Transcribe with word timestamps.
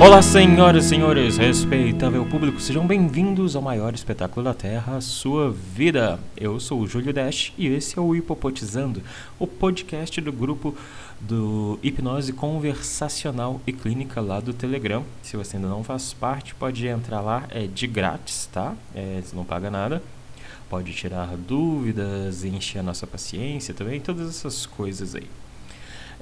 Olá, 0.00 0.22
senhoras 0.22 0.86
e 0.86 0.88
senhores, 0.88 1.36
respeitável 1.36 2.24
público, 2.24 2.58
sejam 2.58 2.86
bem-vindos 2.86 3.54
ao 3.54 3.60
maior 3.60 3.92
espetáculo 3.92 4.42
da 4.42 4.54
Terra, 4.54 4.98
sua 5.02 5.50
vida. 5.50 6.18
Eu 6.34 6.58
sou 6.58 6.80
o 6.80 6.86
Júlio 6.86 7.12
Dash 7.12 7.52
e 7.58 7.66
esse 7.66 7.98
é 7.98 8.00
o 8.00 8.16
Hipopotizando, 8.16 9.02
o 9.38 9.46
podcast 9.46 10.18
do 10.22 10.32
grupo 10.32 10.74
do 11.20 11.78
Hipnose 11.82 12.32
Conversacional 12.32 13.60
e 13.66 13.74
Clínica 13.74 14.22
lá 14.22 14.40
do 14.40 14.54
Telegram. 14.54 15.04
Se 15.22 15.36
você 15.36 15.56
ainda 15.56 15.68
não 15.68 15.84
faz 15.84 16.14
parte, 16.14 16.54
pode 16.54 16.86
entrar 16.86 17.20
lá, 17.20 17.44
é 17.50 17.66
de 17.66 17.86
grátis, 17.86 18.48
tá? 18.50 18.74
É, 18.94 19.20
você 19.22 19.36
não 19.36 19.44
paga 19.44 19.70
nada. 19.70 20.02
Pode 20.70 20.94
tirar 20.94 21.36
dúvidas, 21.36 22.42
encher 22.42 22.78
a 22.78 22.82
nossa 22.82 23.06
paciência 23.06 23.74
também, 23.74 24.00
todas 24.00 24.30
essas 24.30 24.64
coisas 24.64 25.14
aí. 25.14 25.28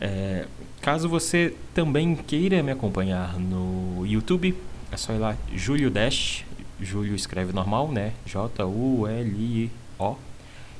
É, 0.00 0.46
caso 0.80 1.08
você 1.08 1.54
também 1.74 2.14
queira 2.14 2.62
me 2.62 2.70
acompanhar 2.70 3.38
no 3.38 4.06
YouTube, 4.06 4.56
é 4.90 4.96
só 4.96 5.12
ir 5.12 5.18
lá, 5.18 5.36
Júlio 5.54 5.90
Dash. 5.90 6.44
Júlio 6.80 7.14
escreve 7.14 7.52
normal, 7.52 7.90
né? 7.90 8.12
J-U-L-I-O. 8.24 10.16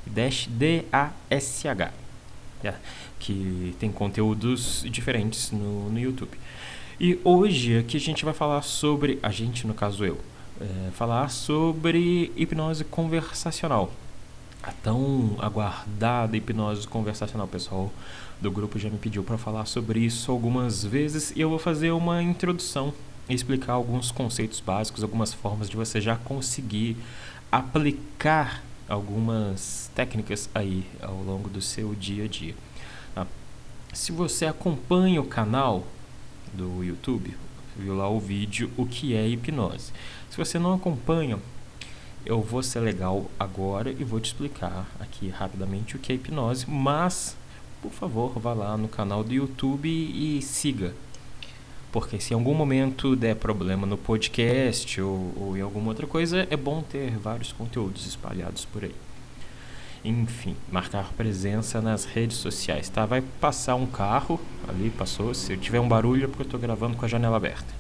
Dash 0.07 0.49
D-A-S-H. 0.49 1.93
É, 2.65 2.75
que 3.19 3.77
tem 3.79 3.93
conteúdos 3.93 4.85
diferentes 4.91 5.53
no, 5.53 5.91
no 5.91 5.98
YouTube. 5.98 6.39
E 6.98 7.21
hoje 7.23 7.79
aqui 7.79 7.97
a 7.97 8.01
gente 8.01 8.25
vai 8.25 8.35
falar 8.35 8.62
sobre. 8.62 9.19
A 9.23 9.31
gente, 9.31 9.67
no 9.67 9.75
caso 9.75 10.05
eu. 10.05 10.19
É, 10.61 10.91
falar 10.93 11.29
sobre 11.29 12.33
hipnose 12.37 12.85
conversacional. 12.85 13.93
A 14.62 14.73
tão 14.73 15.37
aguardada 15.39 16.37
hipnose 16.37 16.87
conversacional, 16.87 17.47
pessoal 17.47 17.93
do 18.41 18.51
grupo 18.51 18.79
já 18.79 18.91
me 18.91 18.98
pediu 18.98 19.23
para 19.23 19.39
falar 19.39 19.67
sobre 19.67 20.01
isso 20.01 20.31
algumas 20.31 20.84
vezes 20.84 21.33
e 21.34 21.41
eu 21.41 21.48
vou 21.48 21.59
fazer 21.59 21.91
uma 21.91 22.23
introdução 22.23 22.93
e 23.29 23.34
explicar 23.34 23.75
alguns 23.75 24.11
conceitos 24.11 24.61
básicos, 24.61 25.03
algumas 25.03 25.33
formas 25.33 25.69
de 25.69 25.77
você 25.77 26.01
já 26.01 26.17
conseguir 26.17 26.97
aplicar 27.51 28.62
algumas 28.89 29.91
técnicas 29.95 30.48
aí 30.55 30.84
ao 31.03 31.23
longo 31.23 31.48
do 31.48 31.61
seu 31.61 31.95
dia 31.95 32.25
a 32.25 32.29
dia. 32.29 32.55
Tá? 33.14 33.27
Se 33.92 34.12
você 34.12 34.47
acompanha 34.47 35.20
o 35.20 35.27
canal 35.27 35.84
do 36.53 36.83
YouTube, 36.83 37.36
viu 37.77 37.95
lá 37.95 38.09
o 38.09 38.19
vídeo 38.19 38.70
O 38.77 38.86
que 38.86 39.14
é 39.14 39.27
hipnose. 39.29 39.92
Se 40.31 40.36
você 40.36 40.59
não 40.59 40.75
acompanha, 40.75 41.39
eu 42.29 42.43
vou 42.43 42.62
ser 42.62 42.81
legal 42.81 43.25
agora 43.41 43.91
e 43.91 44.05
vou 44.05 44.21
te 44.21 44.27
explicar 44.27 44.87
aqui 45.01 45.31
rapidamente 45.31 45.97
o 45.97 45.98
que 45.98 46.12
é 46.12 46.15
hipnose, 46.15 46.69
mas 46.69 47.35
por 47.81 47.91
favor, 47.91 48.39
vá 48.39 48.53
lá 48.53 48.77
no 48.77 48.87
canal 48.87 49.25
do 49.25 49.33
YouTube 49.33 49.89
e 49.89 50.43
siga. 50.43 50.93
Porque 51.91 52.20
se 52.20 52.35
em 52.35 52.37
algum 52.37 52.53
momento 52.53 53.17
der 53.17 53.35
problema 53.35 53.87
no 53.87 53.97
podcast 53.97 55.01
ou, 55.01 55.33
ou 55.37 55.57
em 55.57 55.62
alguma 55.62 55.89
outra 55.89 56.07
coisa, 56.07 56.47
é 56.51 56.57
bom 56.57 56.83
ter 56.83 57.17
vários 57.17 57.51
conteúdos 57.51 58.07
espalhados 58.07 58.67
por 58.67 58.85
aí. 58.85 58.95
Enfim, 60.05 60.55
marcar 60.70 61.11
presença 61.15 61.81
nas 61.81 62.05
redes 62.05 62.37
sociais, 62.37 62.91
tá? 62.91 63.07
Vai 63.07 63.23
passar 63.41 63.75
um 63.75 63.87
carro, 63.87 64.39
ali 64.69 64.91
passou, 64.91 65.33
se 65.33 65.57
tiver 65.57 65.81
um 65.81 65.89
barulho 65.89 66.25
é 66.25 66.27
porque 66.27 66.42
eu 66.42 66.47
estou 66.47 66.61
gravando 66.61 66.95
com 66.95 67.07
a 67.07 67.09
janela 67.09 67.39
aberta. 67.39 67.73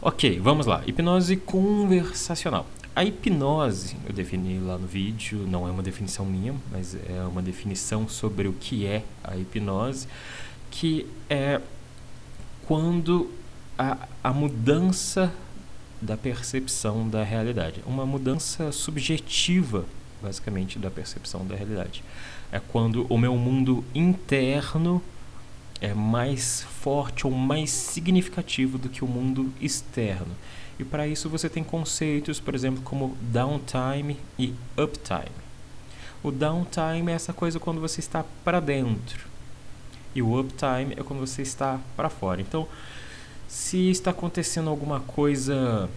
Ok, 0.00 0.38
vamos 0.38 0.66
lá. 0.66 0.82
Hipnose 0.86 1.36
conversacional. 1.36 2.66
A 2.96 3.04
hipnose, 3.04 3.94
eu 4.06 4.12
defini 4.14 4.58
lá 4.58 4.78
no 4.78 4.86
vídeo, 4.86 5.46
não 5.46 5.68
é 5.68 5.70
uma 5.70 5.82
definição 5.82 6.24
minha, 6.24 6.54
mas 6.72 6.94
é 6.94 7.20
uma 7.30 7.42
definição 7.42 8.08
sobre 8.08 8.48
o 8.48 8.54
que 8.54 8.86
é 8.86 9.04
a 9.22 9.36
hipnose, 9.36 10.08
que 10.70 11.06
é 11.28 11.60
quando 12.66 13.30
a, 13.78 13.98
a 14.24 14.32
mudança 14.32 15.30
da 16.00 16.16
percepção 16.16 17.06
da 17.06 17.22
realidade, 17.22 17.82
uma 17.86 18.06
mudança 18.06 18.72
subjetiva, 18.72 19.84
basicamente, 20.22 20.78
da 20.78 20.90
percepção 20.90 21.46
da 21.46 21.54
realidade. 21.54 22.02
É 22.50 22.58
quando 22.58 23.06
o 23.10 23.18
meu 23.18 23.36
mundo 23.36 23.84
interno 23.94 25.02
é 25.82 25.92
mais 25.92 26.62
forte 26.80 27.26
ou 27.26 27.30
mais 27.30 27.68
significativo 27.68 28.78
do 28.78 28.88
que 28.88 29.04
o 29.04 29.06
mundo 29.06 29.52
externo. 29.60 30.34
E 30.78 30.84
para 30.84 31.06
isso 31.06 31.28
você 31.28 31.48
tem 31.48 31.64
conceitos, 31.64 32.38
por 32.38 32.54
exemplo, 32.54 32.82
como 32.82 33.16
downtime 33.20 34.18
e 34.38 34.54
uptime. 34.76 35.46
O 36.22 36.30
downtime 36.30 37.10
é 37.10 37.14
essa 37.14 37.32
coisa 37.32 37.58
quando 37.58 37.80
você 37.80 38.00
está 38.00 38.24
para 38.44 38.60
dentro. 38.60 39.26
E 40.14 40.22
o 40.22 40.38
uptime 40.38 40.94
é 40.96 41.02
quando 41.02 41.20
você 41.20 41.42
está 41.42 41.80
para 41.96 42.08
fora. 42.08 42.40
Então, 42.40 42.66
se 43.48 43.90
está 43.90 44.10
acontecendo 44.10 44.68
alguma 44.68 45.00
coisa 45.00 45.88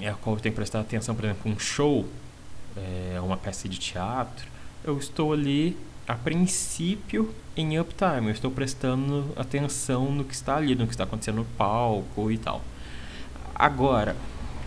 é 0.00 0.08
a 0.08 0.14
qual 0.14 0.36
eu 0.36 0.40
tenho 0.40 0.52
que 0.52 0.56
prestar 0.56 0.80
atenção, 0.80 1.14
por 1.14 1.24
exemplo, 1.24 1.50
um 1.50 1.58
show, 1.58 2.06
é, 2.76 3.20
uma 3.20 3.36
peça 3.36 3.68
de 3.68 3.78
teatro, 3.78 4.46
eu 4.84 4.96
estou 4.96 5.32
ali 5.32 5.76
a 6.06 6.14
princípio 6.14 7.32
em 7.56 7.78
uptime, 7.78 8.26
eu 8.26 8.30
estou 8.30 8.50
prestando 8.50 9.30
atenção 9.36 10.10
no 10.10 10.24
que 10.24 10.34
está 10.34 10.56
ali, 10.56 10.74
no 10.74 10.86
que 10.86 10.94
está 10.94 11.04
acontecendo 11.04 11.36
no 11.36 11.44
palco 11.44 12.30
e 12.30 12.38
tal. 12.38 12.62
Agora, 13.62 14.16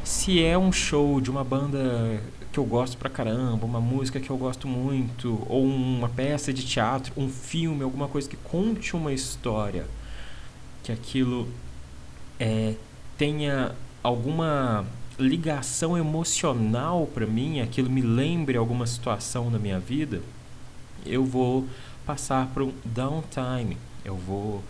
se 0.06 0.42
é 0.42 0.58
um 0.58 0.72
show 0.72 1.20
de 1.20 1.30
uma 1.30 1.44
banda 1.44 2.22
que 2.50 2.58
eu 2.58 2.64
gosto 2.64 2.96
pra 2.96 3.10
caramba, 3.10 3.66
uma 3.66 3.82
música 3.82 4.22
que 4.22 4.30
eu 4.30 4.38
gosto 4.38 4.70
muito, 4.70 5.46
ou 5.50 5.66
uma 5.66 6.08
peça 6.08 6.54
de 6.54 6.66
teatro, 6.66 7.12
um 7.18 7.28
filme, 7.28 7.84
alguma 7.84 8.08
coisa 8.08 8.30
que 8.30 8.38
conte 8.38 8.96
uma 8.96 9.12
história, 9.12 9.86
que 10.82 10.94
aquilo 10.94 11.50
é, 12.40 12.76
tenha 13.18 13.76
alguma 14.02 14.86
ligação 15.20 15.98
emocional 15.98 17.06
para 17.06 17.26
mim, 17.26 17.60
aquilo 17.60 17.90
me 17.90 18.02
lembre 18.02 18.58
alguma 18.58 18.88
situação 18.88 19.52
da 19.52 19.60
minha 19.60 19.78
vida, 19.78 20.22
eu 21.06 21.26
vou 21.26 21.68
passar 22.06 22.48
para 22.48 22.64
um 22.64 22.72
downtime. 22.86 23.78
Eu 24.06 24.16
vou 24.16 24.64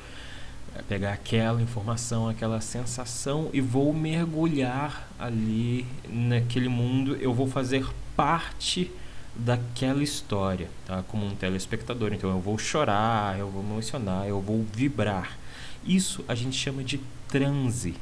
pegar 0.83 1.13
aquela 1.13 1.61
informação, 1.61 2.27
aquela 2.27 2.61
sensação 2.61 3.49
e 3.53 3.61
vou 3.61 3.93
mergulhar 3.93 5.09
ali 5.17 5.85
naquele 6.09 6.69
mundo. 6.69 7.15
Eu 7.15 7.33
vou 7.33 7.47
fazer 7.47 7.87
parte 8.15 8.91
daquela 9.35 10.01
história, 10.01 10.69
tá? 10.85 11.03
Como 11.07 11.25
um 11.25 11.35
telespectador. 11.35 12.13
Então 12.13 12.29
eu 12.29 12.39
vou 12.39 12.57
chorar, 12.57 13.37
eu 13.37 13.49
vou 13.49 13.63
emocionar, 13.63 14.27
eu 14.27 14.39
vou 14.39 14.65
vibrar. 14.73 15.37
Isso 15.85 16.23
a 16.27 16.35
gente 16.35 16.57
chama 16.57 16.83
de 16.83 16.99
transe. 17.27 17.95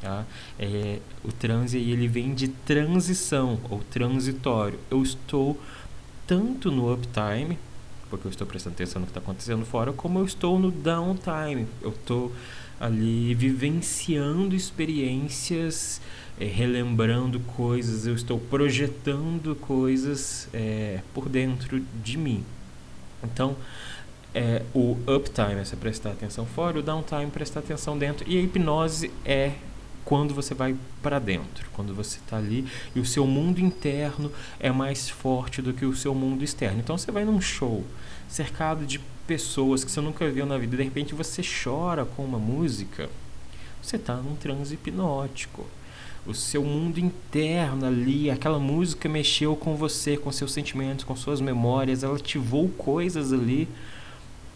Tá? 0.00 0.24
É, 0.58 0.98
o 1.22 1.30
transe 1.30 1.76
ele 1.76 2.08
vem 2.08 2.34
de 2.34 2.48
transição 2.48 3.60
ou 3.68 3.80
transitório. 3.90 4.78
Eu 4.90 5.02
estou 5.02 5.60
tanto 6.26 6.70
no 6.70 6.92
uptime, 6.92 7.58
porque 8.10 8.26
eu 8.26 8.30
estou 8.30 8.46
prestando 8.46 8.74
atenção 8.74 9.00
no 9.00 9.06
que 9.06 9.10
está 9.10 9.20
acontecendo 9.20 9.64
fora, 9.64 9.92
como 9.92 10.18
eu 10.18 10.24
estou 10.24 10.58
no 10.58 10.70
downtime. 10.70 11.66
Eu 11.80 11.90
estou 11.90 12.32
ali 12.78 13.34
vivenciando 13.34 14.54
experiências, 14.54 16.00
é, 16.38 16.44
relembrando 16.44 17.38
coisas, 17.40 18.06
eu 18.06 18.14
estou 18.14 18.38
projetando 18.38 19.54
coisas 19.54 20.48
é, 20.52 21.00
por 21.14 21.28
dentro 21.28 21.80
de 22.02 22.18
mim. 22.18 22.44
Então, 23.22 23.56
é, 24.34 24.62
o 24.74 24.96
uptime 25.06 25.60
é 25.60 25.64
você 25.64 25.76
prestar 25.76 26.10
atenção 26.10 26.46
fora, 26.46 26.78
o 26.78 26.82
downtime 26.82 27.24
é 27.24 27.26
prestar 27.26 27.60
atenção 27.60 27.98
dentro, 27.98 28.28
e 28.28 28.38
a 28.38 28.40
hipnose 28.40 29.10
é 29.24 29.52
quando 30.04 30.34
você 30.34 30.54
vai 30.54 30.76
para 31.02 31.18
dentro, 31.18 31.68
quando 31.72 31.94
você 31.94 32.18
está 32.18 32.36
ali 32.36 32.66
e 32.94 33.00
o 33.00 33.04
seu 33.04 33.26
mundo 33.26 33.60
interno 33.60 34.30
é 34.58 34.70
mais 34.70 35.08
forte 35.08 35.62
do 35.62 35.72
que 35.72 35.84
o 35.84 35.94
seu 35.94 36.14
mundo 36.14 36.42
externo. 36.42 36.80
Então 36.80 36.96
você 36.96 37.10
vai 37.10 37.24
num 37.24 37.40
show 37.40 37.84
cercado 38.28 38.86
de 38.86 39.00
pessoas 39.26 39.84
que 39.84 39.90
você 39.90 40.00
nunca 40.00 40.28
viu 40.28 40.44
na 40.44 40.58
vida, 40.58 40.76
de 40.76 40.82
repente 40.82 41.14
você 41.14 41.42
chora 41.42 42.04
com 42.04 42.24
uma 42.24 42.38
música, 42.38 43.08
você 43.80 43.96
está 43.96 44.16
num 44.16 44.34
transe 44.34 44.74
hipnótico. 44.74 45.66
O 46.26 46.34
seu 46.34 46.62
mundo 46.62 46.98
interno 46.98 47.86
ali, 47.86 48.30
aquela 48.30 48.58
música 48.58 49.08
mexeu 49.08 49.56
com 49.56 49.74
você, 49.74 50.16
com 50.16 50.30
seus 50.30 50.52
sentimentos, 50.52 51.04
com 51.04 51.16
suas 51.16 51.40
memórias, 51.40 52.02
ela 52.02 52.16
ativou 52.16 52.68
coisas 52.68 53.32
ali 53.32 53.66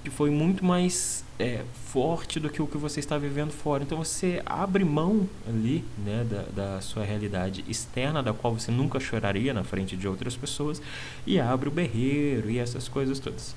que 0.05 0.11
foi 0.11 0.29
muito 0.29 0.63
mais 0.63 1.25
é, 1.39 1.65
forte 1.87 2.39
do 2.39 2.51
que 2.51 2.61
o 2.61 2.67
que 2.67 2.77
você 2.77 3.01
está 3.01 3.17
vivendo 3.17 3.51
fora. 3.51 3.83
Então 3.83 3.97
você 3.97 4.43
abre 4.45 4.85
mão 4.85 5.27
ali 5.49 5.83
né, 6.05 6.27
da, 6.29 6.75
da 6.75 6.81
sua 6.83 7.05
realidade 7.05 7.65
externa, 7.67 8.23
da 8.23 8.35
qual 8.35 8.53
você 8.53 8.71
nunca 8.71 9.01
choraria 9.01 9.55
na 9.55 9.65
frente 9.65 9.97
de 9.97 10.07
outras 10.07 10.37
pessoas, 10.37 10.81
e 11.27 11.41
abre 11.41 11.71
o 11.71 11.73
berreiro 11.73 12.51
e 12.51 12.59
essas 12.59 12.87
coisas 12.87 13.19
todas. 13.19 13.57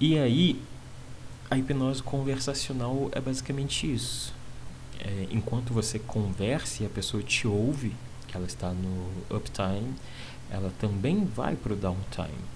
E 0.00 0.18
aí, 0.18 0.60
a 1.48 1.56
hipnose 1.56 2.02
conversacional 2.02 3.10
é 3.12 3.20
basicamente 3.20 3.90
isso. 3.92 4.34
É, 4.98 5.28
enquanto 5.30 5.72
você 5.72 6.00
conversa 6.00 6.82
e 6.82 6.86
a 6.86 6.90
pessoa 6.90 7.22
te 7.22 7.46
ouve, 7.46 7.94
que 8.26 8.36
ela 8.36 8.46
está 8.46 8.72
no 8.72 9.36
uptime, 9.36 9.94
ela 10.50 10.72
também 10.80 11.24
vai 11.24 11.54
para 11.54 11.72
o 11.72 11.76
downtime. 11.76 12.50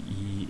E 0.00 0.48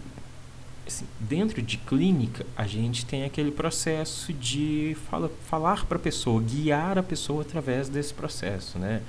assim, 0.87 1.07
dentro 1.19 1.61
de 1.61 1.77
clínica, 1.77 2.47
a 2.57 2.67
gente 2.67 3.05
tem 3.05 3.25
aquele 3.25 3.51
processo 3.51 4.33
de 4.33 4.97
fala, 5.11 5.31
falar 5.49 5.85
para 5.87 5.97
a 5.97 6.01
pessoa, 6.01 6.41
guiar 6.41 6.99
a 6.99 7.03
pessoa 7.03 7.43
através 7.43 7.89
desse 7.89 8.15
processo, 8.15 8.79
né? 8.79 9.03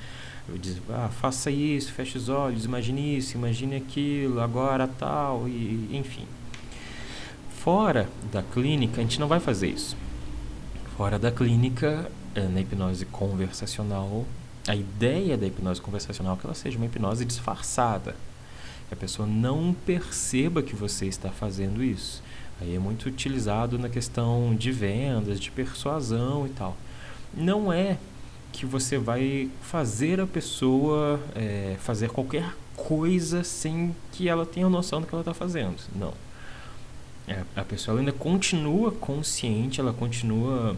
Eu 0.50 0.58
diz, 0.58 0.78
ah, 0.90 1.10
faça 1.10 1.52
isso, 1.52 1.92
feche 1.92 2.18
os 2.18 2.30
olhos, 2.30 2.64
imagine 2.64 3.18
isso, 3.18 3.36
imagine 3.36 3.76
aquilo, 3.76 4.40
agora 4.40 4.88
tal, 4.88 5.48
e 5.48 5.90
enfim. 5.92 6.26
Fora 7.50 8.10
da 8.32 8.42
clínica, 8.42 9.02
a 9.02 9.04
gente 9.04 9.20
não 9.20 9.28
vai 9.28 9.42
fazer 9.42 9.68
isso. 9.68 9.98
Fora 10.96 11.20
da 11.20 11.32
clínica, 11.32 12.10
eh, 12.34 12.48
na 12.48 12.62
hipnose 12.62 13.06
conversacional, 13.06 14.26
a 14.68 14.76
ideia 14.76 15.38
da 15.38 15.46
hipnose 15.46 15.82
conversacional 15.82 16.36
é 16.36 16.38
que 16.40 16.46
ela 16.46 16.56
seja 16.56 16.78
uma 16.78 16.86
hipnose 16.86 17.26
disfarçada, 17.26 18.16
que 18.88 18.94
a 18.94 18.98
pessoa 18.98 19.28
não 19.28 19.76
perceba 19.86 20.62
que 20.62 20.76
você 20.76 21.06
está 21.06 21.30
fazendo 21.30 21.84
isso. 21.84 22.24
Aí 22.60 22.76
é 22.76 22.80
muito 22.80 23.08
utilizado 23.08 23.78
na 23.78 23.90
questão 23.90 24.56
de 24.56 24.72
vendas, 24.72 25.40
de 25.40 25.52
persuasão 25.52 26.48
e 26.48 26.50
tal. 26.50 26.76
Não 27.34 27.72
é 27.72 27.98
que 28.52 28.66
você 28.66 28.98
vai 28.98 29.50
fazer 29.62 30.20
a 30.20 30.26
pessoa 30.26 31.20
é, 31.36 31.76
fazer 31.80 32.10
qualquer 32.10 32.56
coisa 32.76 33.44
sem 33.44 33.96
que 34.12 34.30
ela 34.30 34.46
tenha 34.46 34.70
noção 34.70 35.02
do 35.02 35.08
que 35.08 35.14
ela 35.14 35.22
está 35.22 35.34
fazendo. 35.34 35.78
Não. 35.96 36.14
É, 37.28 37.44
a 37.56 37.64
pessoa 37.64 38.00
ainda 38.00 38.14
continua 38.14 38.92
consciente, 38.92 39.82
ela 39.82 39.92
continua 39.92 40.76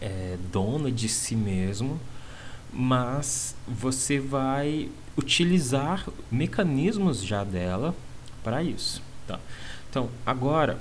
é, 0.00 0.36
dona 0.52 0.90
de 0.90 1.08
si 1.08 1.34
mesmo, 1.34 2.00
mas 2.72 3.54
você 3.66 4.18
vai 4.18 4.88
utilizar 5.16 6.06
mecanismos 6.30 7.22
já 7.22 7.42
dela 7.42 7.94
para 8.42 8.62
isso. 8.62 9.02
Tá? 9.26 9.40
Então, 9.88 10.10
agora 10.24 10.78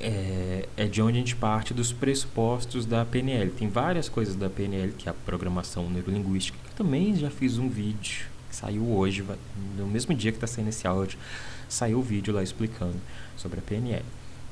é, 0.00 0.66
é, 0.76 0.86
de 0.86 1.02
onde 1.02 1.18
a 1.18 1.20
gente 1.20 1.36
parte 1.36 1.74
dos 1.74 1.92
pressupostos 1.92 2.86
da 2.86 3.04
PNL. 3.04 3.50
Tem 3.50 3.68
várias 3.68 4.08
coisas 4.08 4.34
da 4.34 4.48
PNL, 4.48 4.92
que 4.92 5.08
é 5.08 5.12
a 5.12 5.14
programação 5.14 5.90
neurolinguística, 5.90 6.58
que 6.64 6.70
eu 6.70 6.74
também 6.74 7.14
já 7.14 7.30
fiz 7.30 7.58
um 7.58 7.68
vídeo, 7.68 8.26
saiu 8.50 8.90
hoje, 8.90 9.24
no 9.76 9.86
mesmo 9.86 10.14
dia 10.14 10.32
que 10.32 10.38
está 10.38 10.46
saindo 10.46 10.68
esse 10.68 10.86
áudio, 10.86 11.18
saiu 11.68 11.98
o 11.98 12.02
vídeo 12.02 12.32
lá 12.32 12.42
explicando 12.42 12.96
sobre 13.36 13.58
a 13.58 13.62
PNL. 13.62 14.04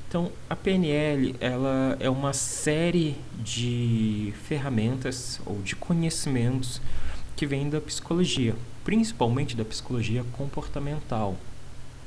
Então, 0.09 0.31
a 0.49 0.55
PNL 0.55 1.35
ela 1.39 1.95
é 1.99 2.09
uma 2.09 2.33
série 2.33 3.15
de 3.43 4.33
ferramentas 4.47 5.39
ou 5.45 5.61
de 5.61 5.75
conhecimentos 5.75 6.81
que 7.35 7.45
vem 7.45 7.69
da 7.69 7.79
psicologia, 7.79 8.55
principalmente 8.83 9.55
da 9.55 9.63
psicologia 9.63 10.25
comportamental 10.31 11.37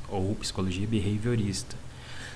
ou 0.08 0.34
psicologia 0.34 0.84
behaviorista. 0.84 1.76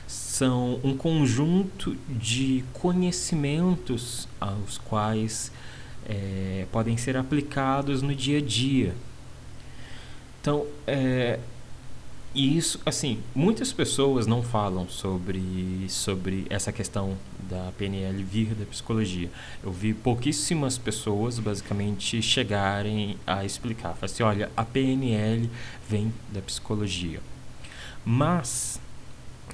São 0.06 0.78
um 0.84 0.96
conjunto 0.96 1.96
de 2.08 2.62
conhecimentos 2.72 4.28
aos 4.40 4.78
quais 4.78 5.50
é, 6.08 6.64
podem 6.70 6.96
ser 6.96 7.16
aplicados 7.16 8.02
no 8.02 8.14
dia 8.14 8.38
a 8.38 8.40
dia. 8.40 8.94
Então, 10.40 10.64
é, 10.86 11.40
e 12.36 12.54
isso, 12.54 12.78
assim, 12.84 13.18
muitas 13.34 13.72
pessoas 13.72 14.26
não 14.26 14.42
falam 14.42 14.86
sobre, 14.90 15.86
sobre 15.88 16.46
essa 16.50 16.70
questão 16.70 17.16
da 17.48 17.72
PNL 17.78 18.22
vir 18.22 18.54
da 18.54 18.66
psicologia. 18.66 19.30
Eu 19.64 19.72
vi 19.72 19.94
pouquíssimas 19.94 20.76
pessoas, 20.76 21.38
basicamente, 21.38 22.20
chegarem 22.20 23.16
a 23.26 23.42
explicar. 23.42 23.94
Falar 23.94 24.04
assim, 24.04 24.22
olha, 24.22 24.50
a 24.54 24.66
PNL 24.66 25.48
vem 25.88 26.12
da 26.30 26.42
psicologia. 26.42 27.20
Mas, 28.04 28.78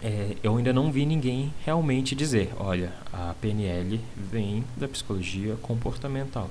é, 0.02 0.36
eu 0.42 0.56
ainda 0.56 0.72
não 0.72 0.90
vi 0.90 1.06
ninguém 1.06 1.54
realmente 1.64 2.16
dizer, 2.16 2.52
olha, 2.58 2.92
a 3.12 3.32
PNL 3.40 4.00
vem 4.16 4.64
da 4.76 4.88
psicologia 4.88 5.54
comportamental. 5.62 6.50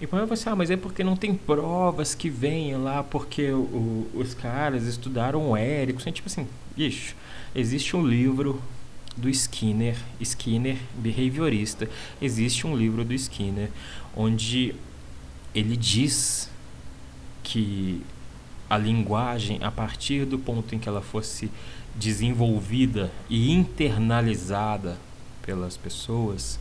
E 0.00 0.06
quando 0.06 0.26
você, 0.26 0.48
ah, 0.48 0.56
mas 0.56 0.70
é 0.70 0.76
porque 0.76 1.04
não 1.04 1.14
tem 1.14 1.34
provas 1.34 2.14
que 2.14 2.30
venham 2.30 2.82
lá, 2.82 3.02
porque 3.02 3.50
o, 3.50 4.08
os 4.14 4.32
caras 4.32 4.84
estudaram 4.84 5.50
o 5.50 5.56
Erickson. 5.56 6.10
Tipo 6.10 6.28
assim, 6.28 6.48
bicho, 6.74 7.14
existe 7.54 7.94
um 7.94 8.06
livro 8.06 8.62
do 9.14 9.28
Skinner, 9.28 9.96
Skinner, 10.18 10.78
behaviorista. 10.94 11.88
Existe 12.20 12.66
um 12.66 12.74
livro 12.74 13.04
do 13.04 13.12
Skinner 13.12 13.70
onde 14.16 14.74
ele 15.54 15.76
diz 15.76 16.50
que 17.42 18.02
a 18.70 18.78
linguagem, 18.78 19.58
a 19.62 19.70
partir 19.70 20.24
do 20.24 20.38
ponto 20.38 20.74
em 20.74 20.78
que 20.78 20.88
ela 20.88 21.02
fosse 21.02 21.50
desenvolvida 21.94 23.10
e 23.28 23.52
internalizada 23.52 24.96
pelas 25.42 25.76
pessoas, 25.76 26.58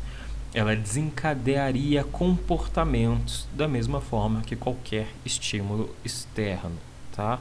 ela 0.54 0.76
desencadearia 0.76 2.04
comportamentos 2.04 3.48
da 3.54 3.68
mesma 3.68 4.02
forma 4.02 4.42
que 4.42 4.56
qualquer 4.56 5.08
estímulo 5.24 5.94
externo, 6.04 6.78
tá? 7.16 7.40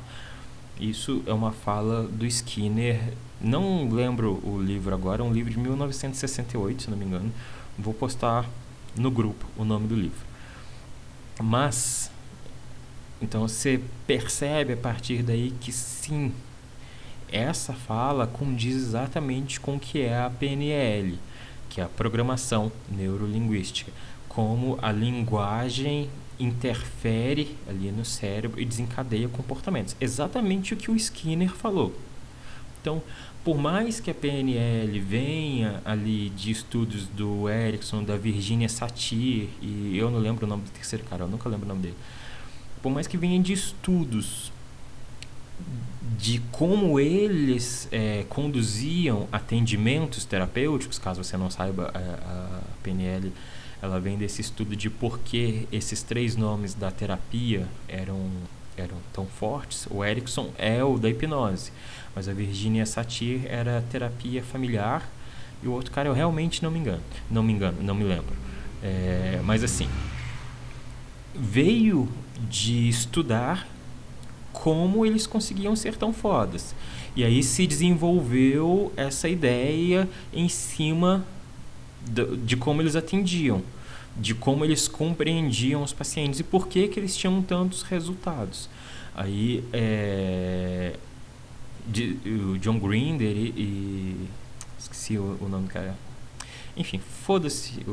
Isso 0.79 1.23
é 1.27 1.33
uma 1.33 1.51
fala 1.51 2.05
do 2.05 2.27
Skinner. 2.27 3.01
Não 3.41 3.89
lembro 3.91 4.41
o 4.45 4.61
livro 4.61 4.95
agora, 4.95 5.23
é 5.23 5.25
um 5.25 5.33
livro 5.33 5.51
de 5.51 5.59
1968, 5.59 6.83
se 6.83 6.91
não 6.91 6.99
me 6.99 7.05
engano. 7.05 7.33
Vou 7.79 7.95
postar 7.95 8.49
no 8.95 9.11
grupo 9.11 9.47
o 9.57 9.65
nome 9.65 9.89
do 9.89 9.95
livro. 9.95 10.27
Mas 11.41 12.11
então 13.21 13.49
você 13.49 13.81
percebe 14.07 14.75
a 14.75 14.77
partir 14.77 15.23
daí 15.23 15.53
que 15.61 15.73
sim, 15.73 16.33
essa 17.31 17.73
fala 17.73 18.27
condiz 18.27 18.77
exatamente 18.77 19.59
com 19.59 19.77
o 19.77 19.81
que 19.81 20.03
é 20.03 20.21
a 20.21 20.31
PNL 20.31 21.19
que 21.69 21.81
é 21.81 21.85
a 21.85 21.89
programação 21.89 22.73
neurolinguística, 22.91 23.93
como 24.29 24.79
a 24.81 24.93
linguagem 24.93 26.09
interfere 26.39 27.57
ali 27.69 27.91
no 27.91 28.05
cérebro 28.05 28.61
e 28.61 28.65
desencadeia 28.65 29.29
comportamentos. 29.29 29.97
Exatamente 30.01 30.75
o 30.75 30.77
que 30.77 30.91
o 30.91 30.97
Skinner 30.97 31.51
falou. 31.51 31.93
Então, 32.81 33.03
por 33.45 33.59
mais 33.59 33.99
que 33.99 34.11
a 34.11 34.15
PNL 34.15 35.01
venha 35.01 35.81
ali 35.85 36.31
de 36.31 36.51
estudos 36.51 37.07
do 37.09 37.49
Erickson, 37.49 38.05
da 38.05 38.17
Virginia 38.17 38.69
Satir, 38.69 39.49
e 39.61 39.97
eu 39.97 40.11
não 40.11 40.19
lembro 40.19 40.47
o 40.47 40.49
nome 40.49 40.65
do 40.65 40.71
terceiro 40.71 41.05
cara, 41.05 41.25
eu 41.25 41.29
nunca 41.29 41.49
lembro 41.49 41.65
o 41.65 41.69
nome 41.69 41.83
dele. 41.83 41.97
Por 42.83 42.91
mais 42.91 43.07
que 43.07 43.17
venha 43.17 43.41
de 43.43 43.53
estudos 43.53 44.53
de 46.19 46.41
como 46.51 46.99
eles 46.99 47.89
é, 47.93 48.25
conduziam 48.29 49.29
atendimentos 49.31 50.25
terapêuticos, 50.25 50.99
caso 50.99 51.23
você 51.23 51.37
não 51.37 51.51
saiba, 51.51 51.93
a, 51.95 51.99
a, 51.99 52.61
PNL 52.83 53.33
ela 53.81 54.01
vem 54.01 54.19
desse 54.19 54.41
estudo 54.41 54.75
de 54.75 54.91
por 54.91 55.21
que 55.21 55.69
esses 55.71 56.03
três 56.03 56.35
nomes 56.35 56.75
da 56.75 56.91
terapia 56.91 57.67
eram, 57.87 58.19
eram 58.77 58.97
tão 59.13 59.25
fortes. 59.27 59.87
O 59.89 60.05
Erickson 60.05 60.51
é 60.59 60.83
o 60.83 60.99
da 60.99 61.09
hipnose, 61.09 61.71
mas 62.15 62.29
a 62.29 62.33
Virginia 62.33 62.85
Satir 62.85 63.47
era 63.47 63.85
terapia 63.89 64.43
familiar 64.43 65.09
e 65.63 65.69
o 65.69 65.73
outro 65.73 65.93
cara 65.93 66.09
eu 66.09 66.13
realmente 66.13 66.63
não 66.63 66.71
me 66.71 66.81
engano, 66.81 67.03
não 67.31 67.43
me 67.43 67.53
engano, 67.53 67.79
não 67.81 67.95
me 67.95 68.03
lembro. 68.03 68.35
É, 68.83 69.41
mas 69.45 69.63
assim, 69.63 69.89
veio 71.35 72.09
de 72.49 72.89
estudar 72.89 73.69
como 74.53 75.05
eles 75.05 75.27
conseguiam 75.27 75.77
ser 75.77 75.97
tão 75.97 76.13
fodas. 76.13 76.75
E 77.15 77.25
aí 77.25 77.43
se 77.43 77.67
desenvolveu 77.67 78.93
essa 78.97 79.29
ideia 79.29 80.09
em 80.33 80.49
cima 80.49 81.25
de, 82.07 82.37
de 82.39 82.57
como 82.57 82.81
eles 82.81 82.97
atendiam, 82.97 83.63
de 84.17 84.35
como 84.35 84.65
eles 84.65 84.89
compreendiam 84.89 85.83
os 85.83 85.93
pacientes 85.93 86.41
e 86.41 86.45
por 86.45 86.69
que, 86.69 86.89
que 86.89 87.01
eles 87.01 87.17
tinham 87.17 87.43
tantos 87.43 87.83
resultados. 87.83 88.69
Aí 89.15 89.65
é, 89.73 90.95
de, 91.87 92.19
o 92.25 92.59
John 92.59 92.79
Grinder 92.79 93.37
e, 93.37 93.49
e 93.57 94.29
esqueci 94.79 95.19
o, 95.19 95.37
o 95.41 95.49
nome 95.49 95.67
do 95.67 95.73
cara 95.73 95.97
enfim, 96.79 97.01
foda-se 97.25 97.85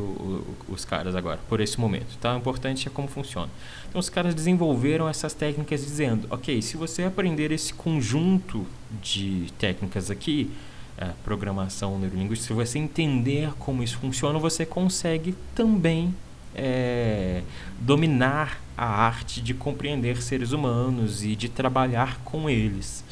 os 0.70 0.86
caras 0.86 1.16
agora, 1.16 1.40
por 1.50 1.60
esse 1.60 1.80
momento, 1.80 2.18
tá? 2.22 2.36
O 2.36 2.38
importante 2.38 2.88
é 2.88 2.92
como 2.92 3.08
funciona. 3.08 3.50
Então, 3.90 4.00
os 4.00 4.10
caras 4.10 4.36
desenvolveram 4.36 5.10
essas 5.10 5.34
técnicas 5.34 5.82
dizendo, 5.82 6.28
ok, 6.30 6.62
se 6.62 6.78
você 6.78 7.04
aprender 7.04 7.52
esse 7.52 7.74
conjunto 7.74 8.66
de 9.02 9.52
técnicas 9.58 10.12
aqui, 10.12 10.52
é, 10.98 11.10
programação 11.24 11.98
neurolinguística, 11.98 12.48
se 12.48 12.54
você 12.54 12.78
entender 12.78 13.52
como 13.58 13.82
isso 13.82 13.98
funciona, 13.98 14.38
você 14.38 14.66
consegue 14.66 15.36
também 15.56 16.14
é, 16.54 17.42
dominar 17.80 18.62
a 18.78 18.86
arte 18.86 19.42
de 19.42 19.54
compreender 19.56 20.22
seres 20.22 20.52
humanos 20.52 21.24
e 21.24 21.36
de 21.36 21.50
trabalhar 21.50 22.20
com 22.24 22.48
eles. 22.48 23.04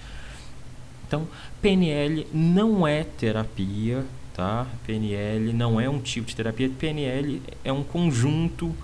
Então, 1.08 1.27
PNL 1.62 2.27
não 2.34 2.88
é 2.88 3.03
terapia, 3.03 4.06
tá? 4.34 4.68
PNL 4.86 5.54
não 5.54 5.80
é 5.80 5.90
um 5.90 6.00
tipo 6.00 6.28
de 6.28 6.36
terapia, 6.36 6.70
PNL 6.70 7.42
é 7.63 7.72
um 7.72 7.84
conjunto 7.84 8.75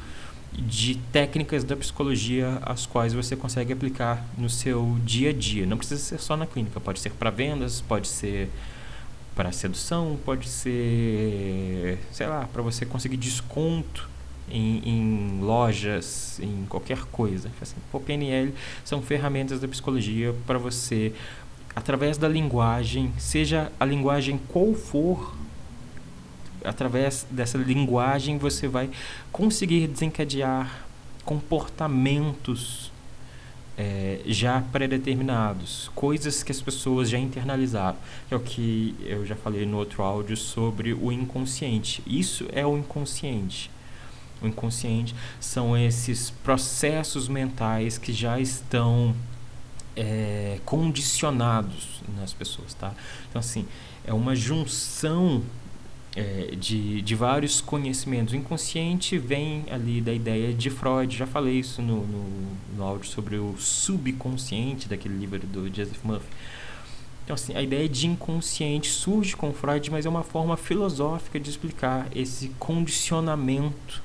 de 0.54 0.96
técnicas 1.12 1.64
da 1.64 1.76
psicologia 1.76 2.60
as 2.64 2.86
quais 2.86 3.14
você 3.14 3.36
consegue 3.36 3.72
aplicar 3.72 4.26
no 4.38 4.50
seu 4.50 4.98
dia 5.04 5.30
a 5.30 5.34
dia. 5.34 5.66
Não 5.66 5.78
precisa 5.78 6.02
ser 6.02 6.20
só 6.20 6.36
na 6.36 6.46
clínica, 6.46 6.80
pode 6.80 7.00
ser 7.00 7.12
para 7.12 7.30
vendas, 7.30 7.82
pode 7.82 8.08
ser 8.08 8.50
para 9.36 9.52
sedução, 9.52 10.20
pode 10.26 10.50
ser, 10.50 11.98
sei 12.12 12.28
lá, 12.28 12.48
para 12.52 12.62
você 12.62 12.86
conseguir 12.86 13.16
desconto 13.16 14.10
em, 14.52 14.82
em, 14.86 15.40
lojas, 15.42 16.40
em 16.42 16.66
qualquer 16.68 17.04
coisa. 17.06 17.50
Assim, 17.62 17.76
o 17.94 18.00
PNL 18.00 18.54
são 18.84 19.02
ferramentas 19.02 19.60
da 19.60 19.68
psicologia 19.68 20.36
para 20.46 20.58
você, 20.58 21.14
através 21.76 22.18
da 22.18 22.28
linguagem, 22.28 23.14
seja 23.18 23.72
a 23.80 23.86
linguagem 23.86 24.40
qual 24.48 24.74
for, 24.74 25.36
através 26.64 27.26
dessa 27.30 27.58
linguagem 27.58 28.38
você 28.38 28.68
vai 28.68 28.90
conseguir 29.32 29.88
desencadear 29.88 30.86
comportamentos 31.24 32.92
é, 33.78 34.20
já 34.26 34.62
pré-determinados, 34.74 35.90
coisas 35.96 36.44
que 36.44 36.52
as 36.52 36.62
pessoas 36.62 37.10
já 37.10 37.18
internalizaram. 37.18 37.98
É 38.30 38.36
o 38.36 38.40
que 38.40 38.94
eu 39.06 39.26
já 39.26 39.36
falei 39.36 39.66
no 39.66 39.78
outro 39.78 40.04
áudio 40.04 40.36
sobre 40.36 40.94
o 40.94 41.12
inconsciente. 41.12 42.04
Isso 42.06 42.46
é 42.52 42.66
o 42.66 42.78
inconsciente. 42.78 43.72
O 44.42 44.48
inconsciente 44.48 45.16
são 45.40 45.78
esses 45.78 46.30
processos 46.30 47.30
mentais 47.30 47.98
que 47.98 48.12
já 48.12 48.38
estão 48.40 49.16
é, 50.00 50.60
condicionados 50.64 52.02
nas 52.18 52.32
pessoas, 52.32 52.74
tá? 52.74 52.94
Então 53.30 53.40
assim 53.40 53.68
é 54.06 54.14
uma 54.14 54.34
junção 54.34 55.44
é, 56.16 56.56
de, 56.56 57.02
de 57.02 57.16
vários 57.16 57.60
conhecimentos. 57.60 58.34
O 58.34 58.38
inconsciente 58.38 59.18
vem 59.18 59.66
ali 59.70 60.00
da 60.00 60.14
ideia 60.14 60.54
de 60.54 60.70
Freud, 60.70 61.16
já 61.16 61.28
falei 61.28 61.60
isso 61.60 61.82
no, 61.82 62.08
no, 62.08 62.26
no 62.78 62.84
áudio 62.84 63.10
sobre 63.10 63.36
o 63.36 63.56
subconsciente 63.58 64.88
daquele 64.88 65.18
livro 65.18 65.40
do 65.40 65.68
Joseph 65.68 66.04
Murphy. 66.04 66.30
Então, 67.26 67.36
assim, 67.36 67.56
a 67.56 67.62
ideia 67.62 67.88
de 67.88 68.08
inconsciente 68.08 68.90
surge 68.90 69.36
com 69.36 69.54
Freud, 69.54 69.92
mas 69.92 70.06
é 70.06 70.10
uma 70.10 70.24
forma 70.24 70.58
filosófica 70.58 71.40
de 71.40 71.50
explicar 71.50 72.08
esse 72.16 72.48
condicionamento 72.58 74.02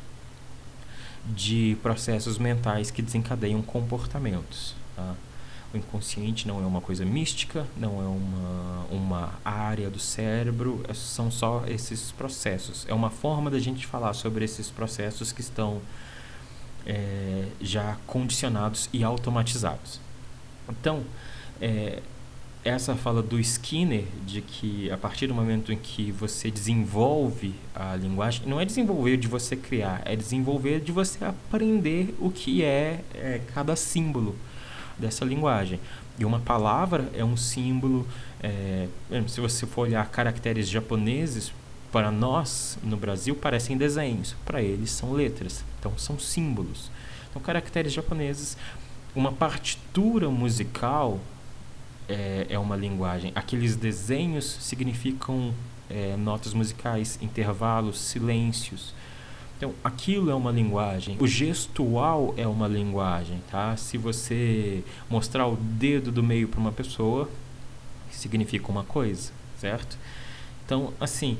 de 1.24 1.78
processos 1.82 2.36
mentais 2.36 2.90
que 2.90 3.00
desencadeiam 3.00 3.62
comportamentos. 3.62 4.74
Tá? 4.94 5.14
O 5.74 5.76
inconsciente 5.76 6.46
não 6.46 6.62
é 6.62 6.66
uma 6.66 6.80
coisa 6.80 7.04
mística, 7.04 7.66
não 7.76 8.00
é 8.00 8.06
uma, 8.06 8.86
uma 8.92 9.34
área 9.44 9.90
do 9.90 9.98
cérebro, 9.98 10.84
é, 10.88 10.94
são 10.94 11.32
só 11.32 11.64
esses 11.66 12.12
processos. 12.12 12.86
É 12.88 12.94
uma 12.94 13.10
forma 13.10 13.50
da 13.50 13.58
gente 13.58 13.84
falar 13.84 14.14
sobre 14.14 14.44
esses 14.44 14.70
processos 14.70 15.32
que 15.32 15.40
estão 15.40 15.82
é, 16.86 17.46
já 17.60 17.96
condicionados 18.06 18.88
e 18.92 19.02
automatizados. 19.02 19.98
Então, 20.68 21.02
é, 21.60 22.00
essa 22.64 22.94
fala 22.94 23.20
do 23.20 23.40
Skinner 23.40 24.04
de 24.24 24.42
que 24.42 24.88
a 24.92 24.96
partir 24.96 25.26
do 25.26 25.34
momento 25.34 25.72
em 25.72 25.76
que 25.76 26.12
você 26.12 26.52
desenvolve 26.52 27.52
a 27.74 27.96
linguagem, 27.96 28.46
não 28.46 28.60
é 28.60 28.64
desenvolver 28.64 29.16
de 29.16 29.26
você 29.26 29.56
criar, 29.56 30.02
é 30.04 30.14
desenvolver 30.14 30.78
de 30.78 30.92
você 30.92 31.24
aprender 31.24 32.14
o 32.20 32.30
que 32.30 32.62
é, 32.62 33.00
é 33.12 33.40
cada 33.52 33.74
símbolo 33.74 34.36
dessa 34.98 35.24
linguagem. 35.24 35.80
E 36.18 36.24
uma 36.24 36.40
palavra 36.40 37.08
é 37.14 37.24
um 37.24 37.36
símbolo. 37.36 38.06
É, 38.42 38.88
se 39.26 39.40
você 39.40 39.66
for 39.66 39.82
olhar 39.82 40.06
caracteres 40.10 40.68
japoneses, 40.68 41.52
para 41.94 42.10
nós 42.10 42.76
no 42.82 42.96
Brasil 42.96 43.36
parecem 43.36 43.76
desenhos, 43.76 44.34
para 44.44 44.60
eles 44.60 44.90
são 44.90 45.12
letras, 45.12 45.64
então 45.78 45.96
são 45.96 46.18
símbolos. 46.18 46.90
Então, 47.30 47.40
caracteres 47.40 47.92
japoneses, 47.92 48.56
uma 49.14 49.30
partitura 49.30 50.28
musical 50.28 51.20
é, 52.08 52.46
é 52.48 52.58
uma 52.58 52.76
linguagem. 52.76 53.30
Aqueles 53.34 53.76
desenhos 53.76 54.44
significam 54.60 55.54
é, 55.88 56.16
notas 56.16 56.52
musicais, 56.52 57.18
intervalos, 57.22 57.98
silêncios. 57.98 58.92
Então, 59.56 59.72
aquilo 59.82 60.30
é 60.30 60.34
uma 60.34 60.50
linguagem. 60.50 61.16
O 61.20 61.26
gestual 61.26 62.34
é 62.36 62.46
uma 62.46 62.66
linguagem, 62.66 63.40
tá? 63.50 63.76
Se 63.76 63.96
você 63.96 64.82
mostrar 65.08 65.46
o 65.46 65.56
dedo 65.56 66.10
do 66.10 66.22
meio 66.22 66.48
para 66.48 66.60
uma 66.60 66.72
pessoa, 66.72 67.28
significa 68.10 68.70
uma 68.70 68.84
coisa, 68.84 69.32
certo? 69.58 69.96
Então, 70.64 70.92
assim, 71.00 71.38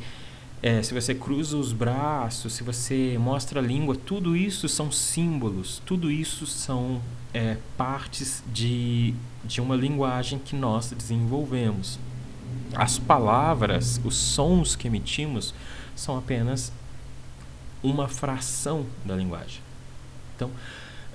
é, 0.62 0.83
se 0.83 0.94
você 0.94 1.14
cruza 1.14 1.56
os 1.56 1.73
braços, 1.73 2.54
se 2.54 2.62
você 2.62 3.18
mostra 3.18 3.61
a 3.61 3.62
língua, 3.62 3.97
tudo 3.97 4.37
isso 4.37 4.68
são 4.68 4.90
símbolos, 4.90 5.83
tudo 5.85 6.11
isso 6.11 6.47
são 6.47 7.02
é, 7.35 7.56
partes 7.76 8.42
de, 8.52 9.14
de 9.44 9.61
uma 9.61 9.76
linguagem 9.76 10.38
que 10.38 10.56
nós 10.56 10.90
desenvolvemos. 10.90 11.99
As 12.75 12.99
palavras, 12.99 14.00
os 14.04 14.16
sons 14.16 14.75
que 14.75 14.87
emitimos, 14.87 15.54
são 15.94 16.16
apenas 16.16 16.73
uma 17.84 18.08
fração 18.08 18.86
da 19.04 19.14
linguagem. 19.14 19.60
Então, 20.34 20.50